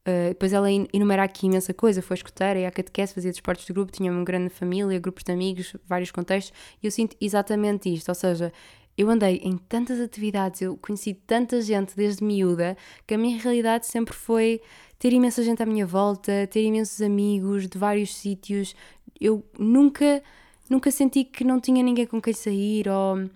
[0.01, 3.71] Uh, depois ela enumera aqui imensa coisa, foi escuteira, e a catequese, fazia desportos de
[3.71, 8.09] grupo, tinha uma grande família, grupos de amigos, vários contextos, e eu sinto exatamente isto,
[8.09, 8.51] ou seja,
[8.97, 12.77] eu andei em tantas atividades, eu conheci tanta gente desde miúda,
[13.07, 14.61] que a minha realidade sempre foi
[14.99, 18.75] ter imensa gente à minha volta, ter imensos amigos de vários sítios,
[19.19, 20.21] eu nunca,
[20.69, 23.29] nunca senti que não tinha ninguém com quem sair, ou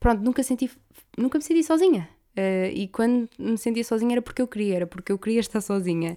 [0.00, 0.70] pronto, nunca senti,
[1.16, 4.86] nunca me senti sozinha, Uh, e quando me sentia sozinha era porque eu queria, era
[4.86, 6.16] porque eu queria estar sozinha.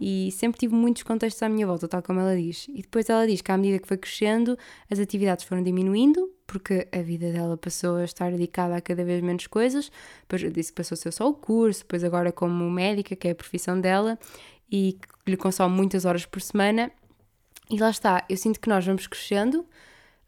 [0.00, 2.68] E sempre tive muitos contextos à minha volta, tal como ela diz.
[2.68, 4.56] E depois ela diz que à medida que foi crescendo,
[4.88, 9.22] as atividades foram diminuindo, porque a vida dela passou a estar dedicada a cada vez
[9.22, 9.90] menos coisas.
[10.22, 13.28] Depois eu disse que passou a ser só o curso, depois agora como médica, que
[13.28, 14.18] é a profissão dela,
[14.70, 16.90] e que lhe consome muitas horas por semana.
[17.68, 19.66] E lá está, eu sinto que nós vamos crescendo,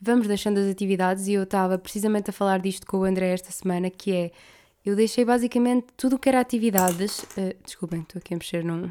[0.00, 3.52] vamos deixando as atividades, e eu estava precisamente a falar disto com o André esta
[3.52, 4.32] semana, que é
[4.84, 7.22] eu deixei basicamente tudo o que era atividades.
[7.36, 8.90] Uh, desculpem, estou aqui a mexer num,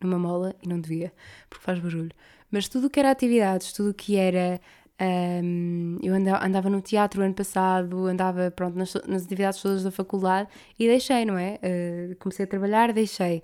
[0.00, 1.12] numa mola e não devia,
[1.48, 2.10] porque faz barulho.
[2.50, 4.60] Mas tudo o que era atividades, tudo o que era.
[5.00, 9.90] Um, eu andava, andava, no teatro ano passado, andava pronto, nas, nas, atividades todas da
[9.90, 11.58] faculdade e deixei, não é?
[11.62, 13.42] Uh, comecei a trabalhar, deixei.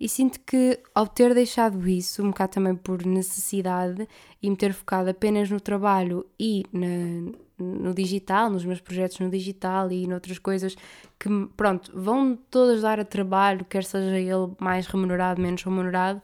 [0.00, 4.08] E sinto que ao ter deixado isso, um bocado também por necessidade
[4.42, 9.30] e me ter focado apenas no trabalho e na, no digital, nos meus projetos no
[9.30, 10.76] digital e noutras coisas
[11.18, 16.20] que, pronto, vão todas dar a trabalho, quer seja ele mais remunerado, menos remunerado,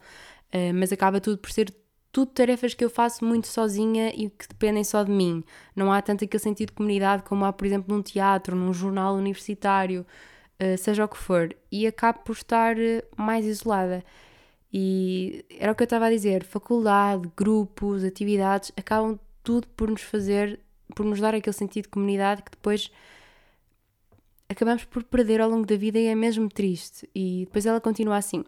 [0.53, 1.71] uh, mas acaba tudo por ser
[2.13, 5.43] tudo tarefas que eu faço muito sozinha e que dependem só de mim.
[5.75, 9.15] Não há tanto aquele sentido de comunidade como há, por exemplo, num teatro, num jornal
[9.15, 10.05] universitário,
[10.61, 11.55] uh, seja o que for.
[11.71, 14.05] E acabo por estar uh, mais isolada.
[14.71, 20.03] E era o que eu estava a dizer: faculdade, grupos, atividades, acabam tudo por nos
[20.03, 20.59] fazer
[20.95, 22.91] por nos dar aquele sentido de comunidade que depois
[24.47, 27.09] acabamos por perder ao longo da vida e é mesmo triste.
[27.15, 28.43] E depois ela continua assim.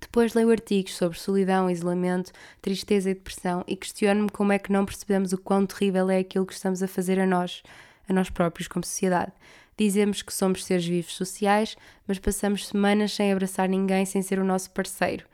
[0.00, 4.84] Depois leio artigos sobre solidão, isolamento, tristeza e depressão e questiono-me como é que não
[4.84, 7.62] percebemos o quão terrível é aquilo que estamos a fazer a nós,
[8.08, 9.32] a nós próprios como sociedade.
[9.78, 14.44] Dizemos que somos seres vivos sociais, mas passamos semanas sem abraçar ninguém sem ser o
[14.44, 15.26] nosso parceiro.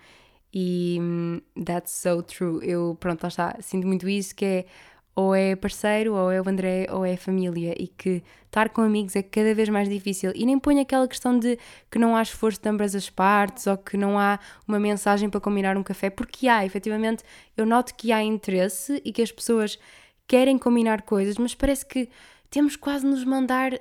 [0.53, 2.59] E hum, that's so true.
[2.63, 4.67] Eu, pronto, lá está, sinto muito isso, que é
[5.15, 9.15] ou é parceiro, ou é o André, ou é família, e que estar com amigos
[9.15, 10.33] é cada vez mais difícil.
[10.35, 11.59] E nem põe aquela questão de
[11.91, 15.41] que não há esforço de ambas as partes, ou que não há uma mensagem para
[15.41, 17.23] combinar um café, porque há, efetivamente,
[17.57, 19.79] eu noto que há interesse e que as pessoas
[20.27, 22.09] querem combinar coisas, mas parece que
[22.49, 23.79] temos quase nos mandar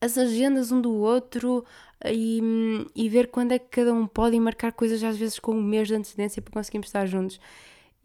[0.00, 1.64] as agendas um do outro
[2.04, 2.42] e,
[2.94, 5.62] e ver quando é que cada um pode e marcar coisas às vezes com um
[5.62, 7.40] mês de antecedência para conseguirmos estar juntos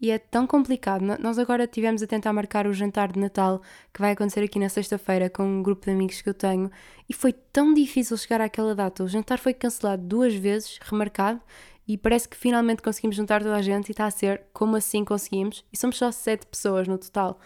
[0.00, 1.02] e é tão complicado.
[1.20, 3.60] Nós agora tivemos a tentar marcar o jantar de Natal
[3.92, 6.70] que vai acontecer aqui na sexta-feira com um grupo de amigos que eu tenho
[7.08, 9.04] e foi tão difícil chegar àquela data.
[9.04, 11.40] O jantar foi cancelado duas vezes, remarcado,
[11.86, 15.04] e parece que finalmente conseguimos juntar toda a gente e está a ser como assim
[15.04, 15.64] conseguimos.
[15.72, 17.38] E somos só sete pessoas no total.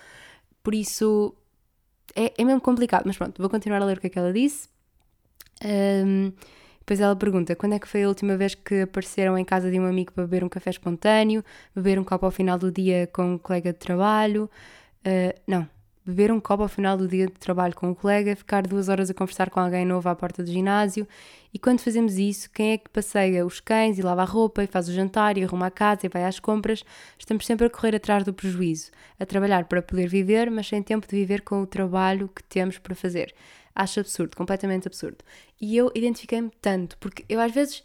[0.63, 1.35] Por isso
[2.15, 3.05] é, é mesmo complicado.
[3.07, 4.69] Mas pronto, vou continuar a ler o que é que ela disse.
[5.65, 6.33] Um,
[6.85, 9.81] depois ela pergunta quando é que foi a última vez que apareceram em casa de
[9.81, 11.43] um amigo para beber um café espontâneo,
[11.75, 14.51] beber um copo ao final do dia com um colega de trabalho.
[15.01, 15.67] Uh, não,
[16.05, 19.09] beber um copo ao final do dia de trabalho com um colega, ficar duas horas
[19.09, 21.09] a conversar com alguém novo à porta do ginásio.
[21.55, 24.67] E quando fazemos isso, quem é que passeia os cães e lava a roupa e
[24.67, 26.85] faz o jantar e arruma a casa e vai às compras?
[27.19, 31.09] Estamos sempre a correr atrás do prejuízo, a trabalhar para poder viver, mas sem tempo
[31.09, 33.35] de viver com o trabalho que temos para fazer
[33.75, 35.19] acho absurdo, completamente absurdo.
[35.61, 37.83] E eu identifiquei-me tanto, porque eu às vezes,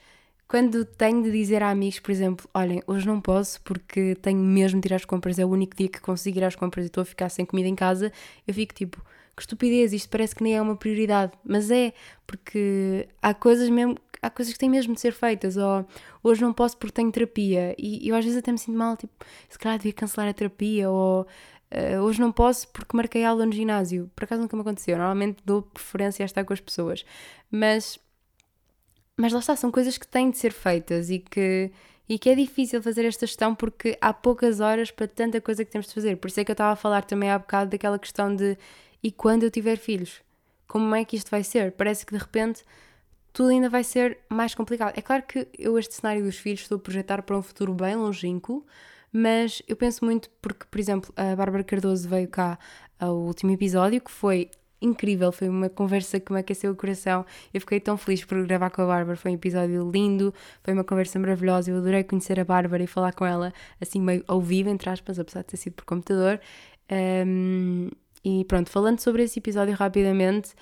[0.48, 4.80] quando tenho de dizer a amigos, por exemplo, olhem, hoje não posso porque tenho mesmo
[4.82, 7.02] de ir às compras, é o único dia que consigo ir às compras e estou
[7.02, 8.12] a ficar sem comida em casa,
[8.48, 9.04] eu fico tipo,
[9.36, 11.94] que estupidez, isto parece que nem é uma prioridade, mas é,
[12.28, 15.86] porque há coisas mesmo, há coisas que têm mesmo de ser feitas, ou
[16.22, 19.14] hoje não posso porque tenho terapia, e eu às vezes até me sinto mal, tipo,
[19.50, 21.26] se calhar devia cancelar a terapia, ou
[21.72, 24.10] Uh, hoje não posso porque marquei aula no ginásio.
[24.16, 24.98] Por acaso nunca me aconteceu.
[24.98, 27.06] Normalmente dou preferência a estar com as pessoas.
[27.52, 28.00] Mas,
[29.16, 31.72] mas lá está, são coisas que têm de ser feitas e que,
[32.08, 35.72] e que é difícil fazer esta gestão porque há poucas horas para tanta coisa que
[35.72, 36.18] temos de fazer.
[36.18, 38.58] Por isso é que eu estava a falar também há bocado daquela questão de
[39.02, 40.22] e quando eu tiver filhos?
[40.70, 41.74] como é que isto vai ser?
[41.74, 42.64] Parece que de repente
[43.34, 44.94] tudo ainda vai ser mais complicado.
[44.96, 47.96] É claro que eu, este cenário dos filhos, estou a projetar para um futuro bem
[47.96, 48.66] longínquo,
[49.12, 52.58] mas eu penso muito porque, por exemplo, a Bárbara Cardoso veio cá
[53.00, 54.50] ao último episódio, que foi
[54.82, 57.26] incrível, foi uma conversa que me aqueceu o coração.
[57.54, 60.84] Eu fiquei tão feliz por gravar com a Bárbara, foi um episódio lindo, foi uma
[60.84, 61.72] conversa maravilhosa.
[61.72, 65.20] Eu adorei conhecer a Bárbara e falar com ela assim meio ao vivo, entre aspas,
[65.20, 66.40] apesar de ter sido por computador.
[66.92, 67.90] Um,
[68.24, 70.54] e pronto, falando sobre esse episódio rapidamente,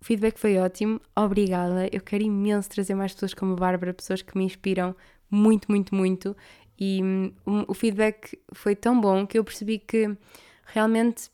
[0.00, 1.88] o feedback foi ótimo, obrigada.
[1.92, 4.94] Eu quero imenso trazer mais pessoas como a Bárbara, pessoas que me inspiram
[5.30, 6.36] muito, muito, muito.
[6.78, 10.16] E um, o feedback foi tão bom que eu percebi que
[10.66, 11.30] realmente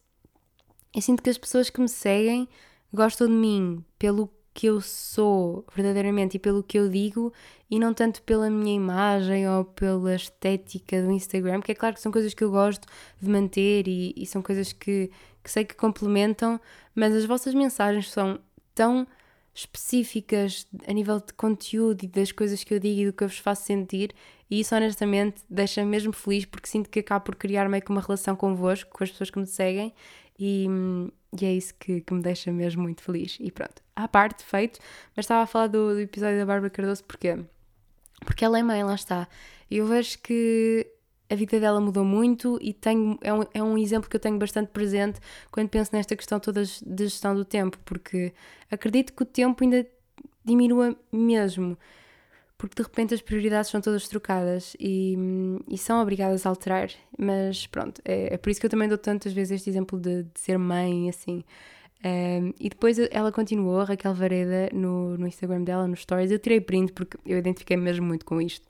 [0.94, 2.48] eu sinto que as pessoas que me seguem
[2.92, 7.32] gostam de mim pelo que eu sou verdadeiramente e pelo que eu digo
[7.70, 12.00] e não tanto pela minha imagem ou pela estética do Instagram, que é claro que
[12.00, 12.86] são coisas que eu gosto
[13.20, 15.10] de manter e, e são coisas que,
[15.42, 16.60] que sei que complementam,
[16.94, 18.40] mas as vossas mensagens são
[18.74, 19.06] tão
[19.54, 23.28] específicas a nível de conteúdo e das coisas que eu digo e do que eu
[23.28, 24.12] vos faço sentir,
[24.50, 28.00] e isso honestamente deixa-me mesmo feliz porque sinto que acabo por criar meio que uma
[28.00, 29.94] relação convosco, com as pessoas que me seguem,
[30.38, 30.66] e,
[31.40, 33.36] e é isso que, que, me deixa mesmo muito feliz.
[33.38, 34.80] E pronto, à parte, feito,
[35.14, 37.38] mas estava a falar do, do episódio da Bárbara Cardoso porquê?
[38.24, 39.28] Porque ela é mãe, lá está.
[39.70, 40.86] E eu vejo que
[41.30, 44.36] a vida dela mudou muito e tenho, é, um, é um exemplo que eu tenho
[44.36, 45.20] bastante presente
[45.52, 48.34] quando penso nesta questão toda de gestão do tempo, porque
[48.68, 49.86] acredito que o tempo ainda
[50.44, 51.78] diminua mesmo,
[52.60, 55.16] porque de repente as prioridades são todas trocadas e,
[55.66, 58.98] e são obrigadas a alterar, mas pronto, é, é, por isso que eu também dou
[58.98, 61.42] tantas vezes este exemplo de, de ser mãe, assim.
[62.04, 66.30] Um, e depois ela continuou, Raquel Vareda, no, no Instagram dela, nos stories.
[66.30, 68.68] Eu tirei print porque eu identifiquei mesmo muito com isto.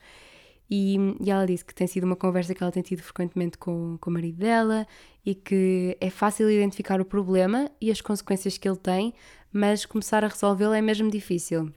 [0.70, 3.98] E, e, ela disse que tem sido uma conversa que ela tem tido frequentemente com,
[4.00, 4.86] com o marido dela
[5.26, 9.12] e que é fácil identificar o problema e as consequências que ele tem,
[9.52, 11.72] mas começar a resolvê-lo é mesmo difícil.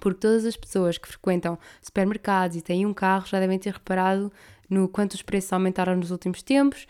[0.00, 4.32] Porque todas as pessoas que frequentam supermercados e têm um carro já devem ter reparado
[4.68, 6.86] no quanto os preços aumentaram nos últimos tempos,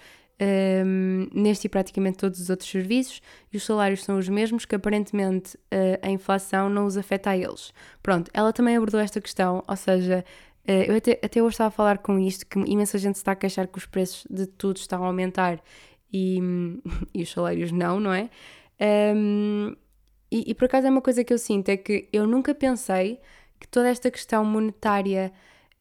[0.85, 3.21] um, neste e praticamente todos os outros serviços,
[3.53, 7.37] e os salários são os mesmos, que aparentemente uh, a inflação não os afeta a
[7.37, 7.73] eles.
[8.03, 10.25] Pronto, ela também abordou esta questão, ou seja,
[10.67, 13.37] eh, eu até, até hoje estava a falar com isto, que imensa gente está a
[13.37, 15.61] queixar que os preços de tudo estão a aumentar
[16.13, 16.41] e,
[17.15, 18.29] e os salários não, não é?
[19.15, 19.75] Um,
[20.31, 23.21] e, e, por acaso é uma coisa que eu sinto, é que eu nunca pensei
[23.61, 25.33] que toda esta questão monetária,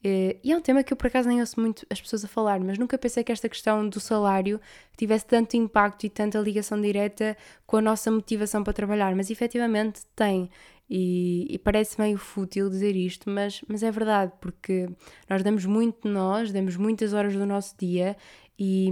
[0.03, 2.27] eh, e é um tema que eu por acaso nem ouço muito as pessoas a
[2.27, 4.61] falar, mas nunca pensei que esta questão do salário
[4.97, 10.01] tivesse tanto impacto e tanta ligação direta com a nossa motivação para trabalhar, mas efetivamente
[10.15, 10.49] tem.
[10.89, 14.87] E, e, parece meio fútil dizer isto, mas, mas é verdade, porque
[15.27, 18.15] nós damos muito de nós, damos muitas horas do nosso dia
[18.59, 18.89] e,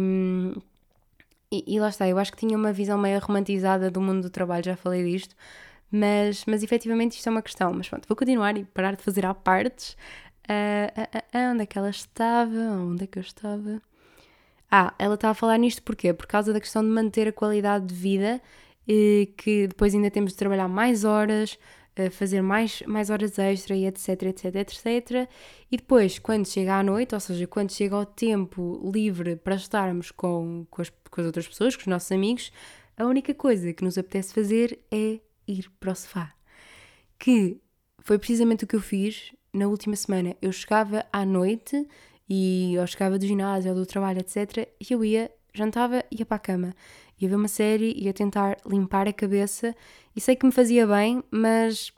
[1.53, 2.07] e, e, lá está.
[2.07, 5.35] Eu acho que tinha uma visão meio romantizada do mundo do trabalho, já falei disto,
[5.91, 7.71] mas, mas efetivamente isto é uma questão.
[7.73, 9.95] Mas pronto, vou continuar e parar de fazer à partes.
[10.49, 12.55] Uh, uh, uh, onde é que ela estava?
[12.55, 13.81] Onde é que eu estava?
[14.71, 16.13] Ah, ela estava a falar nisto porquê?
[16.13, 18.41] Por causa da questão de manter a qualidade de vida,
[19.37, 21.59] que depois ainda temos de trabalhar mais horas,
[22.12, 25.29] fazer mais, mais horas extra e etc, etc, etc.
[25.71, 30.12] E depois, quando chega à noite, ou seja, quando chega o tempo livre para estarmos
[30.12, 32.51] com, com, as, com as outras pessoas, com os nossos amigos,
[32.97, 36.34] a única coisa que nos apetece fazer é ir para o sofá.
[37.19, 37.60] Que
[37.99, 40.36] foi precisamente o que eu fiz na última semana.
[40.41, 41.88] Eu chegava à noite
[42.27, 44.67] e eu chegava do ginásio ou do trabalho, etc.
[44.79, 46.75] E eu ia, jantava e ia para a cama
[47.19, 49.76] ia ver uma série, ia tentar limpar a cabeça
[50.15, 51.93] e sei que me fazia bem, mas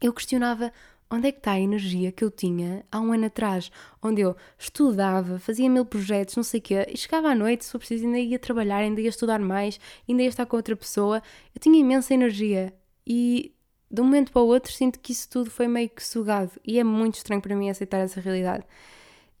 [0.00, 0.72] eu questionava
[1.10, 3.70] onde é que está a energia que eu tinha há um ano atrás,
[4.02, 7.70] onde eu estudava, fazia mil projetos, não sei o quê, e chegava à noite, se
[7.70, 9.78] for preciso, ainda ia trabalhar, ainda ia estudar mais,
[10.08, 11.22] ainda ia estar com outra pessoa.
[11.54, 12.74] Eu tinha imensa energia
[13.06, 13.52] e
[13.90, 16.78] de um momento para o outro sinto que isso tudo foi meio que sugado e
[16.78, 18.64] é muito estranho para mim aceitar essa realidade.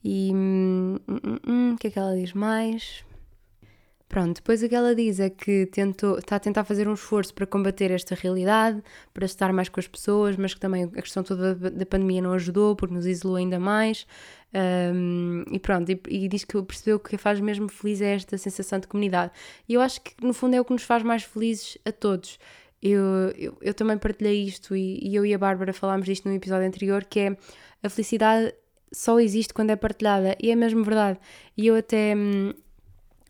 [0.04, 3.04] E hum, hum, hum, hum o que é que ela diz mais?
[4.08, 7.34] Pronto, depois o que ela diz é que tentou, está a tentar fazer um esforço
[7.34, 8.80] para combater esta realidade,
[9.12, 12.32] para estar mais com as pessoas, mas que também a questão toda da pandemia não
[12.32, 14.06] ajudou, porque nos isolou ainda mais.
[14.54, 18.14] Um, e pronto, e, e, diz que percebeu que o que faz mesmo feliz é
[18.14, 19.32] esta sensação de comunidade.
[19.68, 22.38] E eu acho que no fundo é o que nos faz mais felizes a todos.
[22.80, 23.02] Eu,
[23.36, 26.66] eu, eu também partilhei isto e, e eu e a Bárbara falámos disto no episódio
[26.66, 27.36] anterior, que é
[27.82, 28.54] a felicidade
[28.92, 31.18] só existe quando é partilhada, e é mesmo verdade.
[31.56, 32.54] E eu até hum,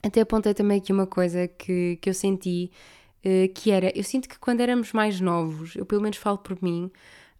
[0.06, 2.70] até apontei também aqui uma coisa que, que eu senti,
[3.24, 6.62] uh, que era, eu sinto que quando éramos mais novos, eu pelo menos falo por
[6.62, 6.90] mim,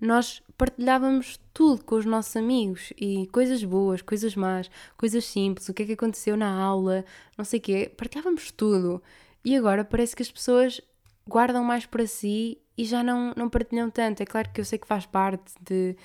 [0.01, 5.75] nós partilhávamos tudo com os nossos amigos e coisas boas, coisas más, coisas simples, o
[5.75, 7.05] que é que aconteceu na aula,
[7.37, 9.03] não sei o quê, partilhávamos tudo.
[9.45, 10.81] E agora parece que as pessoas
[11.27, 14.23] guardam mais para si e já não, não partilham tanto.
[14.23, 15.97] É claro que eu sei que faz parte de,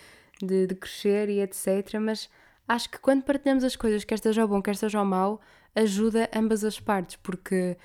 [0.41, 1.95] de, de crescer e etc.
[1.99, 2.29] Mas
[2.67, 5.41] acho que quando partilhamos as coisas, quer seja o bom, quer seja o mau,
[5.75, 7.77] ajuda ambas as partes, porque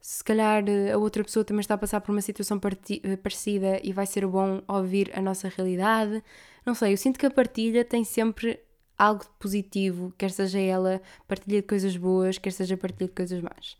[0.00, 4.06] se calhar a outra pessoa também está a passar por uma situação parecida e vai
[4.06, 6.22] ser bom ouvir a nossa realidade.
[6.64, 8.60] Não sei, eu sinto que a partilha tem sempre
[8.98, 13.76] algo positivo, quer seja ela partilha de coisas boas, quer seja partilha de coisas más.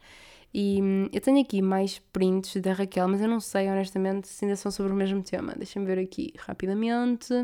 [0.53, 4.45] E hum, eu tenho aqui mais prints da Raquel, mas eu não sei honestamente se
[4.45, 5.53] ainda são sobre o mesmo tema.
[5.57, 7.35] Deixa-me ver aqui rapidamente.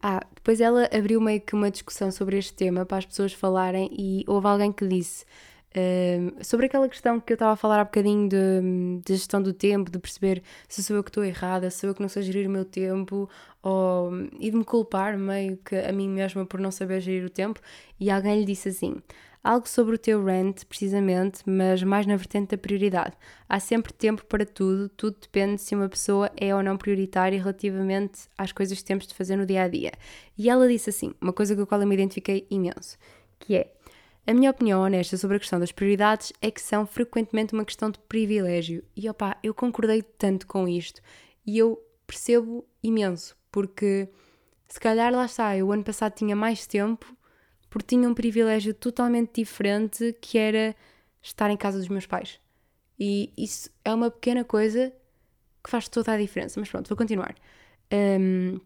[0.00, 3.90] Ah, depois ela abriu meio que uma discussão sobre este tema para as pessoas falarem
[3.92, 5.24] e houve alguém que disse
[5.76, 9.52] uh, sobre aquela questão que eu estava a falar há bocadinho de, de, gestão do
[9.52, 12.22] tempo, de perceber se sou eu que estou errada, se sou eu que não sei
[12.22, 13.28] gerir o meu tempo
[13.62, 17.30] ou, e de me culpar meio que a mim mesma por não saber gerir o
[17.30, 17.60] tempo.
[17.98, 18.96] E alguém lhe disse assim
[19.42, 23.16] Algo sobre o teu rant, precisamente, mas mais na vertente da prioridade.
[23.48, 28.28] Há sempre tempo para tudo, tudo depende se uma pessoa é ou não prioritária relativamente
[28.36, 29.92] às coisas que temos de fazer no dia a dia.
[30.36, 32.98] E ela disse assim, uma coisa com a qual eu me identifiquei imenso,
[33.38, 33.72] que é
[34.28, 37.90] a minha opinião honesta sobre a questão das prioridades é que são frequentemente uma questão
[37.90, 38.84] de privilégio.
[38.94, 41.00] E opá, eu concordei tanto com isto
[41.46, 44.06] e eu percebo imenso, porque
[44.68, 47.16] se calhar lá está, eu ano passado tinha mais tempo
[47.78, 50.74] porque tinha um privilégio totalmente diferente que era
[51.22, 52.40] estar em casa dos meus pais.
[52.98, 54.92] E isso é uma pequena coisa
[55.62, 56.58] que faz toda a diferença.
[56.58, 57.34] Mas pronto, vou continuar.
[57.92, 58.58] Um,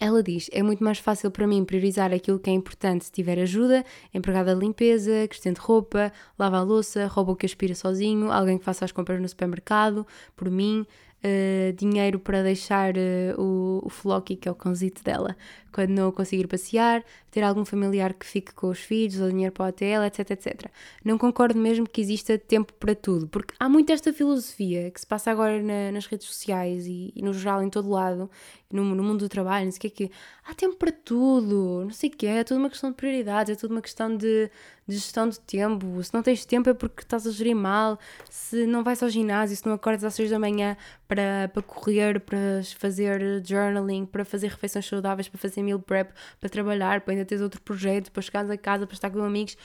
[0.00, 3.38] ela diz: é muito mais fácil para mim priorizar aquilo que é importante se tiver
[3.38, 8.32] ajuda, empregada de limpeza, que estende roupa, lava a louça, rouba o que aspira sozinho,
[8.32, 10.06] alguém que faça as compras no supermercado,
[10.36, 10.84] por mim,
[11.24, 15.36] uh, dinheiro para deixar uh, o, o Flocky, que é o cãozito dela,
[15.72, 19.66] quando não conseguir passear, ter algum familiar que fique com os filhos, ou dinheiro para
[19.66, 20.66] o hotel, etc, etc.
[21.04, 25.06] Não concordo mesmo que exista tempo para tudo, porque há muito esta filosofia que se
[25.06, 28.30] passa agora na, nas redes sociais e, e, no geral em todo lado,
[28.70, 30.14] no, no mundo do trabalho, não sei o que é que
[30.46, 33.52] há tempo para tudo, não sei o que é, é tudo uma questão de prioridades,
[33.52, 34.50] é tudo uma questão de,
[34.86, 36.02] de gestão de tempo.
[36.02, 37.98] Se não tens tempo é porque estás a gerir mal,
[38.30, 42.20] se não vais ao ginásio, se não acordas às 6 da manhã para, para correr,
[42.20, 42.38] para
[42.78, 47.42] fazer journaling, para fazer refeições saudáveis, para fazer meal prep, para trabalhar, para ainda teres
[47.42, 49.56] outro projeto, para chegares a casa, para estar com amigos.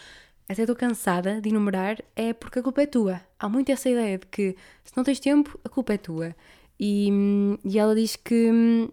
[0.48, 3.22] Até estou cansada de enumerar, é porque a culpa é tua.
[3.40, 6.36] Há muito essa ideia de que se não tens tempo, a culpa é tua.
[6.80, 7.10] E,
[7.64, 8.90] e ela diz que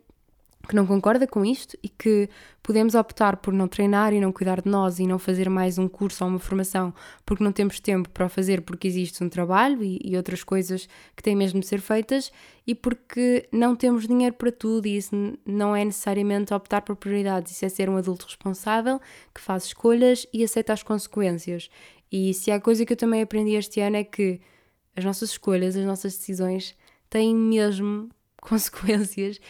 [0.70, 2.28] que não concorda com isto e que
[2.62, 5.88] podemos optar por não treinar e não cuidar de nós e não fazer mais um
[5.88, 6.94] curso ou uma formação
[7.26, 10.88] porque não temos tempo para o fazer porque existe um trabalho e, e outras coisas
[11.16, 12.30] que têm mesmo de ser feitas
[12.64, 15.10] e porque não temos dinheiro para tudo e isso
[15.44, 19.00] não é necessariamente optar por prioridades, isso é ser um adulto responsável
[19.34, 21.68] que faz escolhas e aceita as consequências.
[22.12, 24.40] E se há coisa que eu também aprendi este ano é que
[24.94, 26.76] as nossas escolhas, as nossas decisões
[27.08, 28.08] têm mesmo
[28.40, 29.40] consequências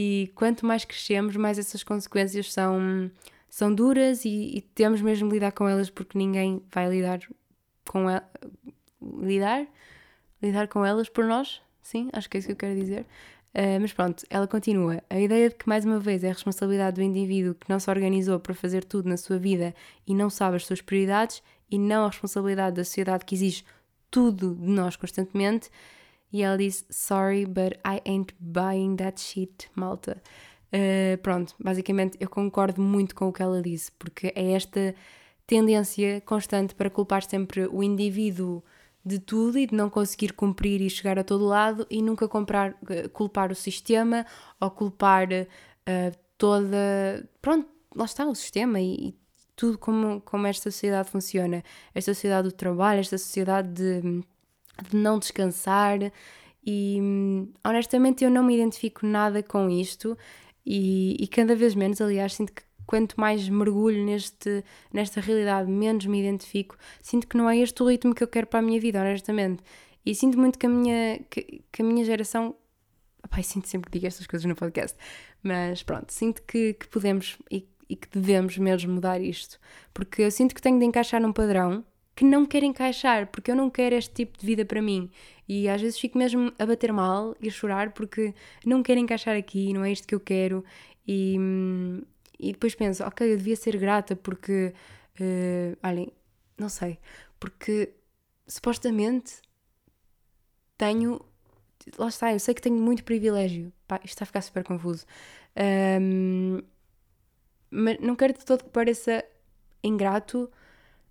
[0.00, 3.10] e quanto mais crescemos, mais essas consequências são,
[3.50, 7.18] são duras e, e temos mesmo de lidar com elas porque ninguém vai lidar
[7.84, 8.06] com.
[9.20, 9.66] Lidar?
[10.40, 11.60] Lidar com elas por nós?
[11.82, 13.00] Sim, acho que é isso que eu quero dizer.
[13.52, 15.02] Uh, mas pronto, ela continua.
[15.10, 17.90] A ideia de que, mais uma vez, é a responsabilidade do indivíduo que não se
[17.90, 19.74] organizou para fazer tudo na sua vida
[20.06, 23.64] e não sabe as suas prioridades, e não a responsabilidade da sociedade que exige
[24.12, 25.70] tudo de nós constantemente,
[26.32, 30.20] e ela disse: Sorry, but I ain't buying that shit, malta.
[30.72, 34.94] Uh, pronto, basicamente eu concordo muito com o que ela disse, porque é esta
[35.46, 38.62] tendência constante para culpar sempre o indivíduo
[39.02, 42.76] de tudo e de não conseguir cumprir e chegar a todo lado e nunca comprar,
[42.90, 44.26] eh, culpar o sistema
[44.60, 47.26] ou culpar uh, toda.
[47.40, 47.66] Pronto,
[47.96, 49.14] lá está o sistema e, e,
[49.56, 51.64] tudo como, como esta sociedade funciona.
[51.94, 54.22] Esta sociedade do trabalho, esta sociedade de
[54.82, 55.98] de não descansar
[56.64, 57.00] e
[57.64, 60.16] honestamente eu não me identifico nada com isto
[60.66, 64.62] e, e, cada vez menos, aliás, sinto que quanto mais mergulho neste,
[64.92, 66.76] nesta realidade, menos me identifico.
[67.02, 69.62] Sinto que não é este o ritmo que eu quero para a minha vida, honestamente.
[70.04, 72.54] E sinto muito que a minha, que, que a minha geração.
[73.30, 74.96] Pai, sinto sempre que digo estas coisas no podcast,
[75.42, 79.58] mas pronto, sinto que, que podemos e, e que devemos mesmo mudar isto,
[79.92, 81.84] porque eu sinto que tenho de encaixar num padrão
[82.18, 85.08] que não quero encaixar, porque eu não quero este tipo de vida para mim.
[85.48, 88.34] E às vezes fico mesmo a bater mal e a chorar porque
[88.66, 90.64] não quero encaixar aqui, não é isto que eu quero.
[91.06, 91.36] E,
[92.36, 94.74] e depois penso, ok, eu devia ser grata porque,
[95.20, 96.12] uh, olhem,
[96.58, 96.98] não sei,
[97.38, 97.94] porque
[98.48, 99.40] supostamente
[100.76, 101.24] tenho.
[101.96, 103.72] Lá está, eu sei que tenho muito privilégio.
[103.86, 105.06] Pá, isto está a ficar super confuso.
[106.02, 106.62] Um,
[107.70, 109.24] mas não quero de todo que pareça
[109.84, 110.50] ingrato,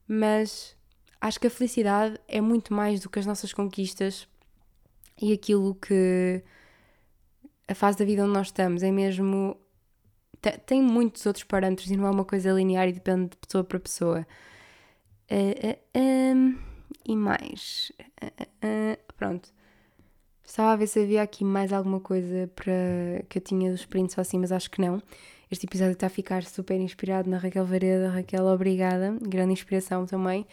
[0.06, 0.77] mas
[1.20, 4.28] acho que a felicidade é muito mais do que as nossas conquistas
[5.22, 6.44] e aquilo que
[7.68, 9.58] a fase da vida onde nós estamos é mesmo.
[10.66, 13.80] tem muitos outros parâmetros e não é uma coisa linear e depende de pessoa para
[13.80, 14.28] pessoa.
[15.30, 16.58] Uh, uh, um,
[17.06, 17.92] e mais.
[18.24, 19.50] Uh, pronto.
[20.46, 24.18] Estava a ver se havia aqui mais alguma coisa para que eu tinha dos prints
[24.18, 25.02] ou assim, mas acho que não.
[25.52, 28.10] Este episódio está a ficar super inspirado na Raquel Vareda.
[28.10, 29.18] Raquel, obrigada.
[29.22, 30.46] Grande inspiração também.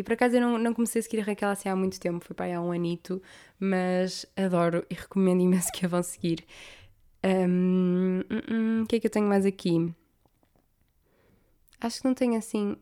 [0.00, 2.24] E por acaso eu não, não comecei a seguir a Raquel assim há muito tempo,
[2.24, 3.20] foi para aí há um anito,
[3.58, 6.42] mas adoro e recomendo imenso que a vão seguir.
[7.22, 9.94] Um, um, um, o que é que eu tenho mais aqui?
[11.78, 12.78] Acho que não tenho assim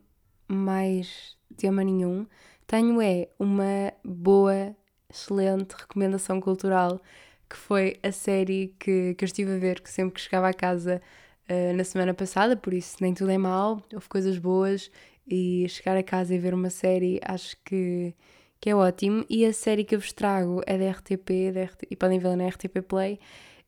[0.47, 2.25] mais tema nenhum.
[2.65, 4.73] Tenho é uma boa,
[5.09, 7.01] excelente recomendação cultural
[7.49, 10.53] que foi a série que, que eu estive a ver, que sempre que chegava a
[10.53, 11.01] casa
[11.49, 14.89] uh, na semana passada, por isso nem tudo é mal, houve coisas boas
[15.29, 18.13] e chegar a casa e ver uma série acho que,
[18.59, 19.25] que é ótimo.
[19.29, 22.35] E a série que eu vos trago é da RTP, da RT, e podem vê-la
[22.35, 23.19] na RTP Play.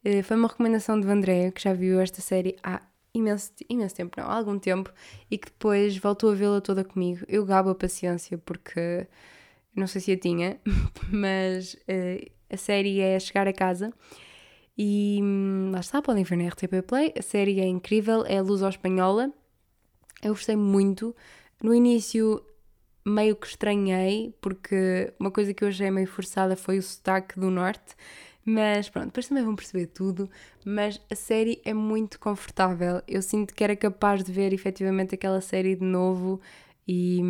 [0.04, 2.82] Uh, foi uma recomendação do André, que já viu esta série há
[3.14, 4.92] imenso, imenso tempo, não, há algum tempo,
[5.30, 7.24] e que depois voltou a vê-la toda comigo.
[7.28, 9.08] Eu gabo a paciência porque
[9.76, 10.60] não sei se a tinha,
[11.12, 13.94] mas uh, a série é Chegar a Casa.
[14.78, 17.14] E hum, lá está, podem ver na RTP Play.
[17.18, 19.32] A série é incrível, é Luz ao Espanhola.
[20.24, 21.16] Eu gostei muito.
[21.62, 22.44] No início,
[23.06, 27.50] meio que estranhei, porque uma coisa que eu achei meio forçada foi o sotaque do
[27.52, 27.96] Norte.
[28.44, 30.30] Mas pronto, depois também vão perceber tudo.
[30.66, 33.02] Mas a série é muito confortável.
[33.08, 36.42] Eu sinto que era capaz de ver efetivamente aquela série de novo
[36.88, 37.22] e.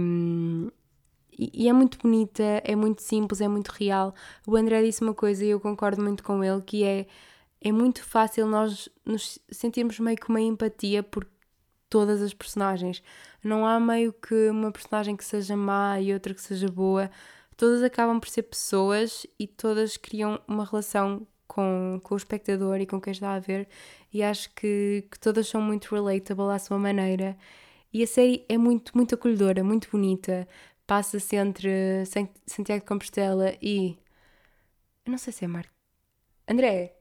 [1.43, 4.13] E, é muito bonita, é muito simples, é muito real.
[4.45, 7.07] O André disse uma coisa e eu concordo muito com ele, que é
[7.61, 11.25] é muito fácil nós nos sentirmos meio que uma empatia por
[11.91, 13.03] todas as personagens.
[13.43, 17.11] Não há meio que uma personagem que seja má e outra que seja boa
[17.61, 22.87] todas acabam por ser pessoas e todas criam uma relação com, com o espectador e
[22.87, 23.67] com quem está a ver,
[24.11, 27.37] e acho que, que todas são muito relatable à sua maneira.
[27.93, 30.47] E a série é muito, muito acolhedora, muito bonita.
[30.87, 32.03] Passa-se entre
[32.47, 33.97] Santiago de Compostela e.
[35.05, 35.67] Eu não sei se é Mar.
[36.47, 36.95] André,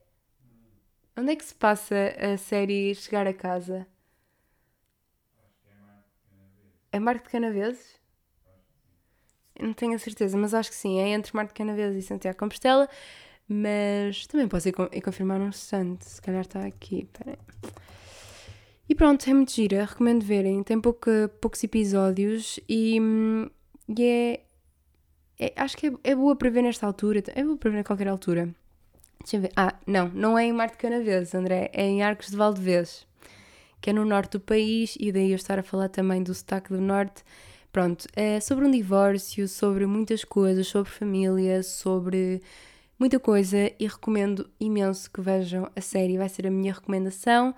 [1.17, 3.87] onde é que se passa a série Chegar a Casa?
[6.91, 8.01] É Marco de Canaveses?
[9.61, 12.89] não tenho a certeza, mas acho que sim, é entre Marte Canaveses e Santiago Compostela,
[13.47, 17.37] mas também posso ir, ir confirmar num instante, se calhar está aqui, peraí.
[18.89, 22.97] E pronto, é muito gira, recomendo verem, tem poucos episódios e,
[23.87, 24.41] e é,
[25.39, 27.83] é, acho que é, é, boa para ver nesta altura, é boa para ver a
[27.83, 28.53] qualquer altura.
[29.21, 32.35] Deixa eu ver, ah, não, não é em Marte Canaveses, André, é em Arcos de
[32.35, 33.07] Valdevez,
[33.81, 36.69] que é no norte do país e daí eu estar a falar também do sotaque
[36.69, 37.23] do norte,
[37.71, 42.41] Pronto, é sobre um divórcio, sobre muitas coisas, sobre família, sobre
[42.99, 47.55] muita coisa e recomendo imenso que vejam a série, vai ser a minha recomendação.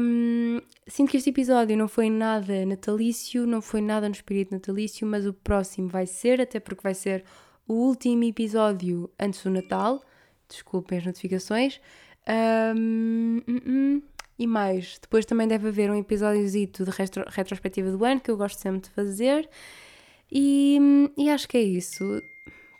[0.00, 5.06] Um, sinto que este episódio não foi nada natalício, não foi nada no espírito natalício,
[5.06, 7.22] mas o próximo vai ser, até porque vai ser
[7.68, 10.02] o último episódio antes do Natal.
[10.48, 11.80] Desculpem as notificações.
[12.26, 14.02] Um, um, hum
[14.42, 14.98] e mais.
[15.00, 18.82] Depois também deve haver um episódiozito de retro, retrospectiva do ano que eu gosto sempre
[18.82, 19.48] de fazer.
[20.30, 20.78] E,
[21.16, 22.22] e acho que é isso.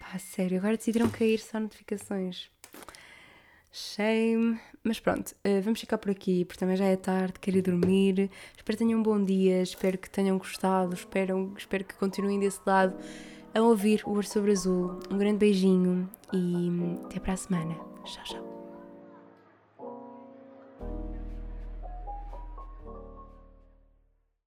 [0.00, 2.50] Pá, sério, agora decidiram cair só notificações.
[3.70, 4.58] Shame.
[4.84, 8.30] Mas pronto, uh, vamos ficar por aqui, porque também já é tarde, quero ir dormir.
[8.56, 12.60] Espero que tenham um bom dia, espero que tenham gostado, espero, espero que continuem desse
[12.66, 12.96] lado
[13.54, 14.98] a ouvir o Urso Sobre Azul.
[15.10, 16.68] Um grande beijinho e
[17.04, 17.74] até para a semana.
[18.04, 18.51] Tchau, tchau.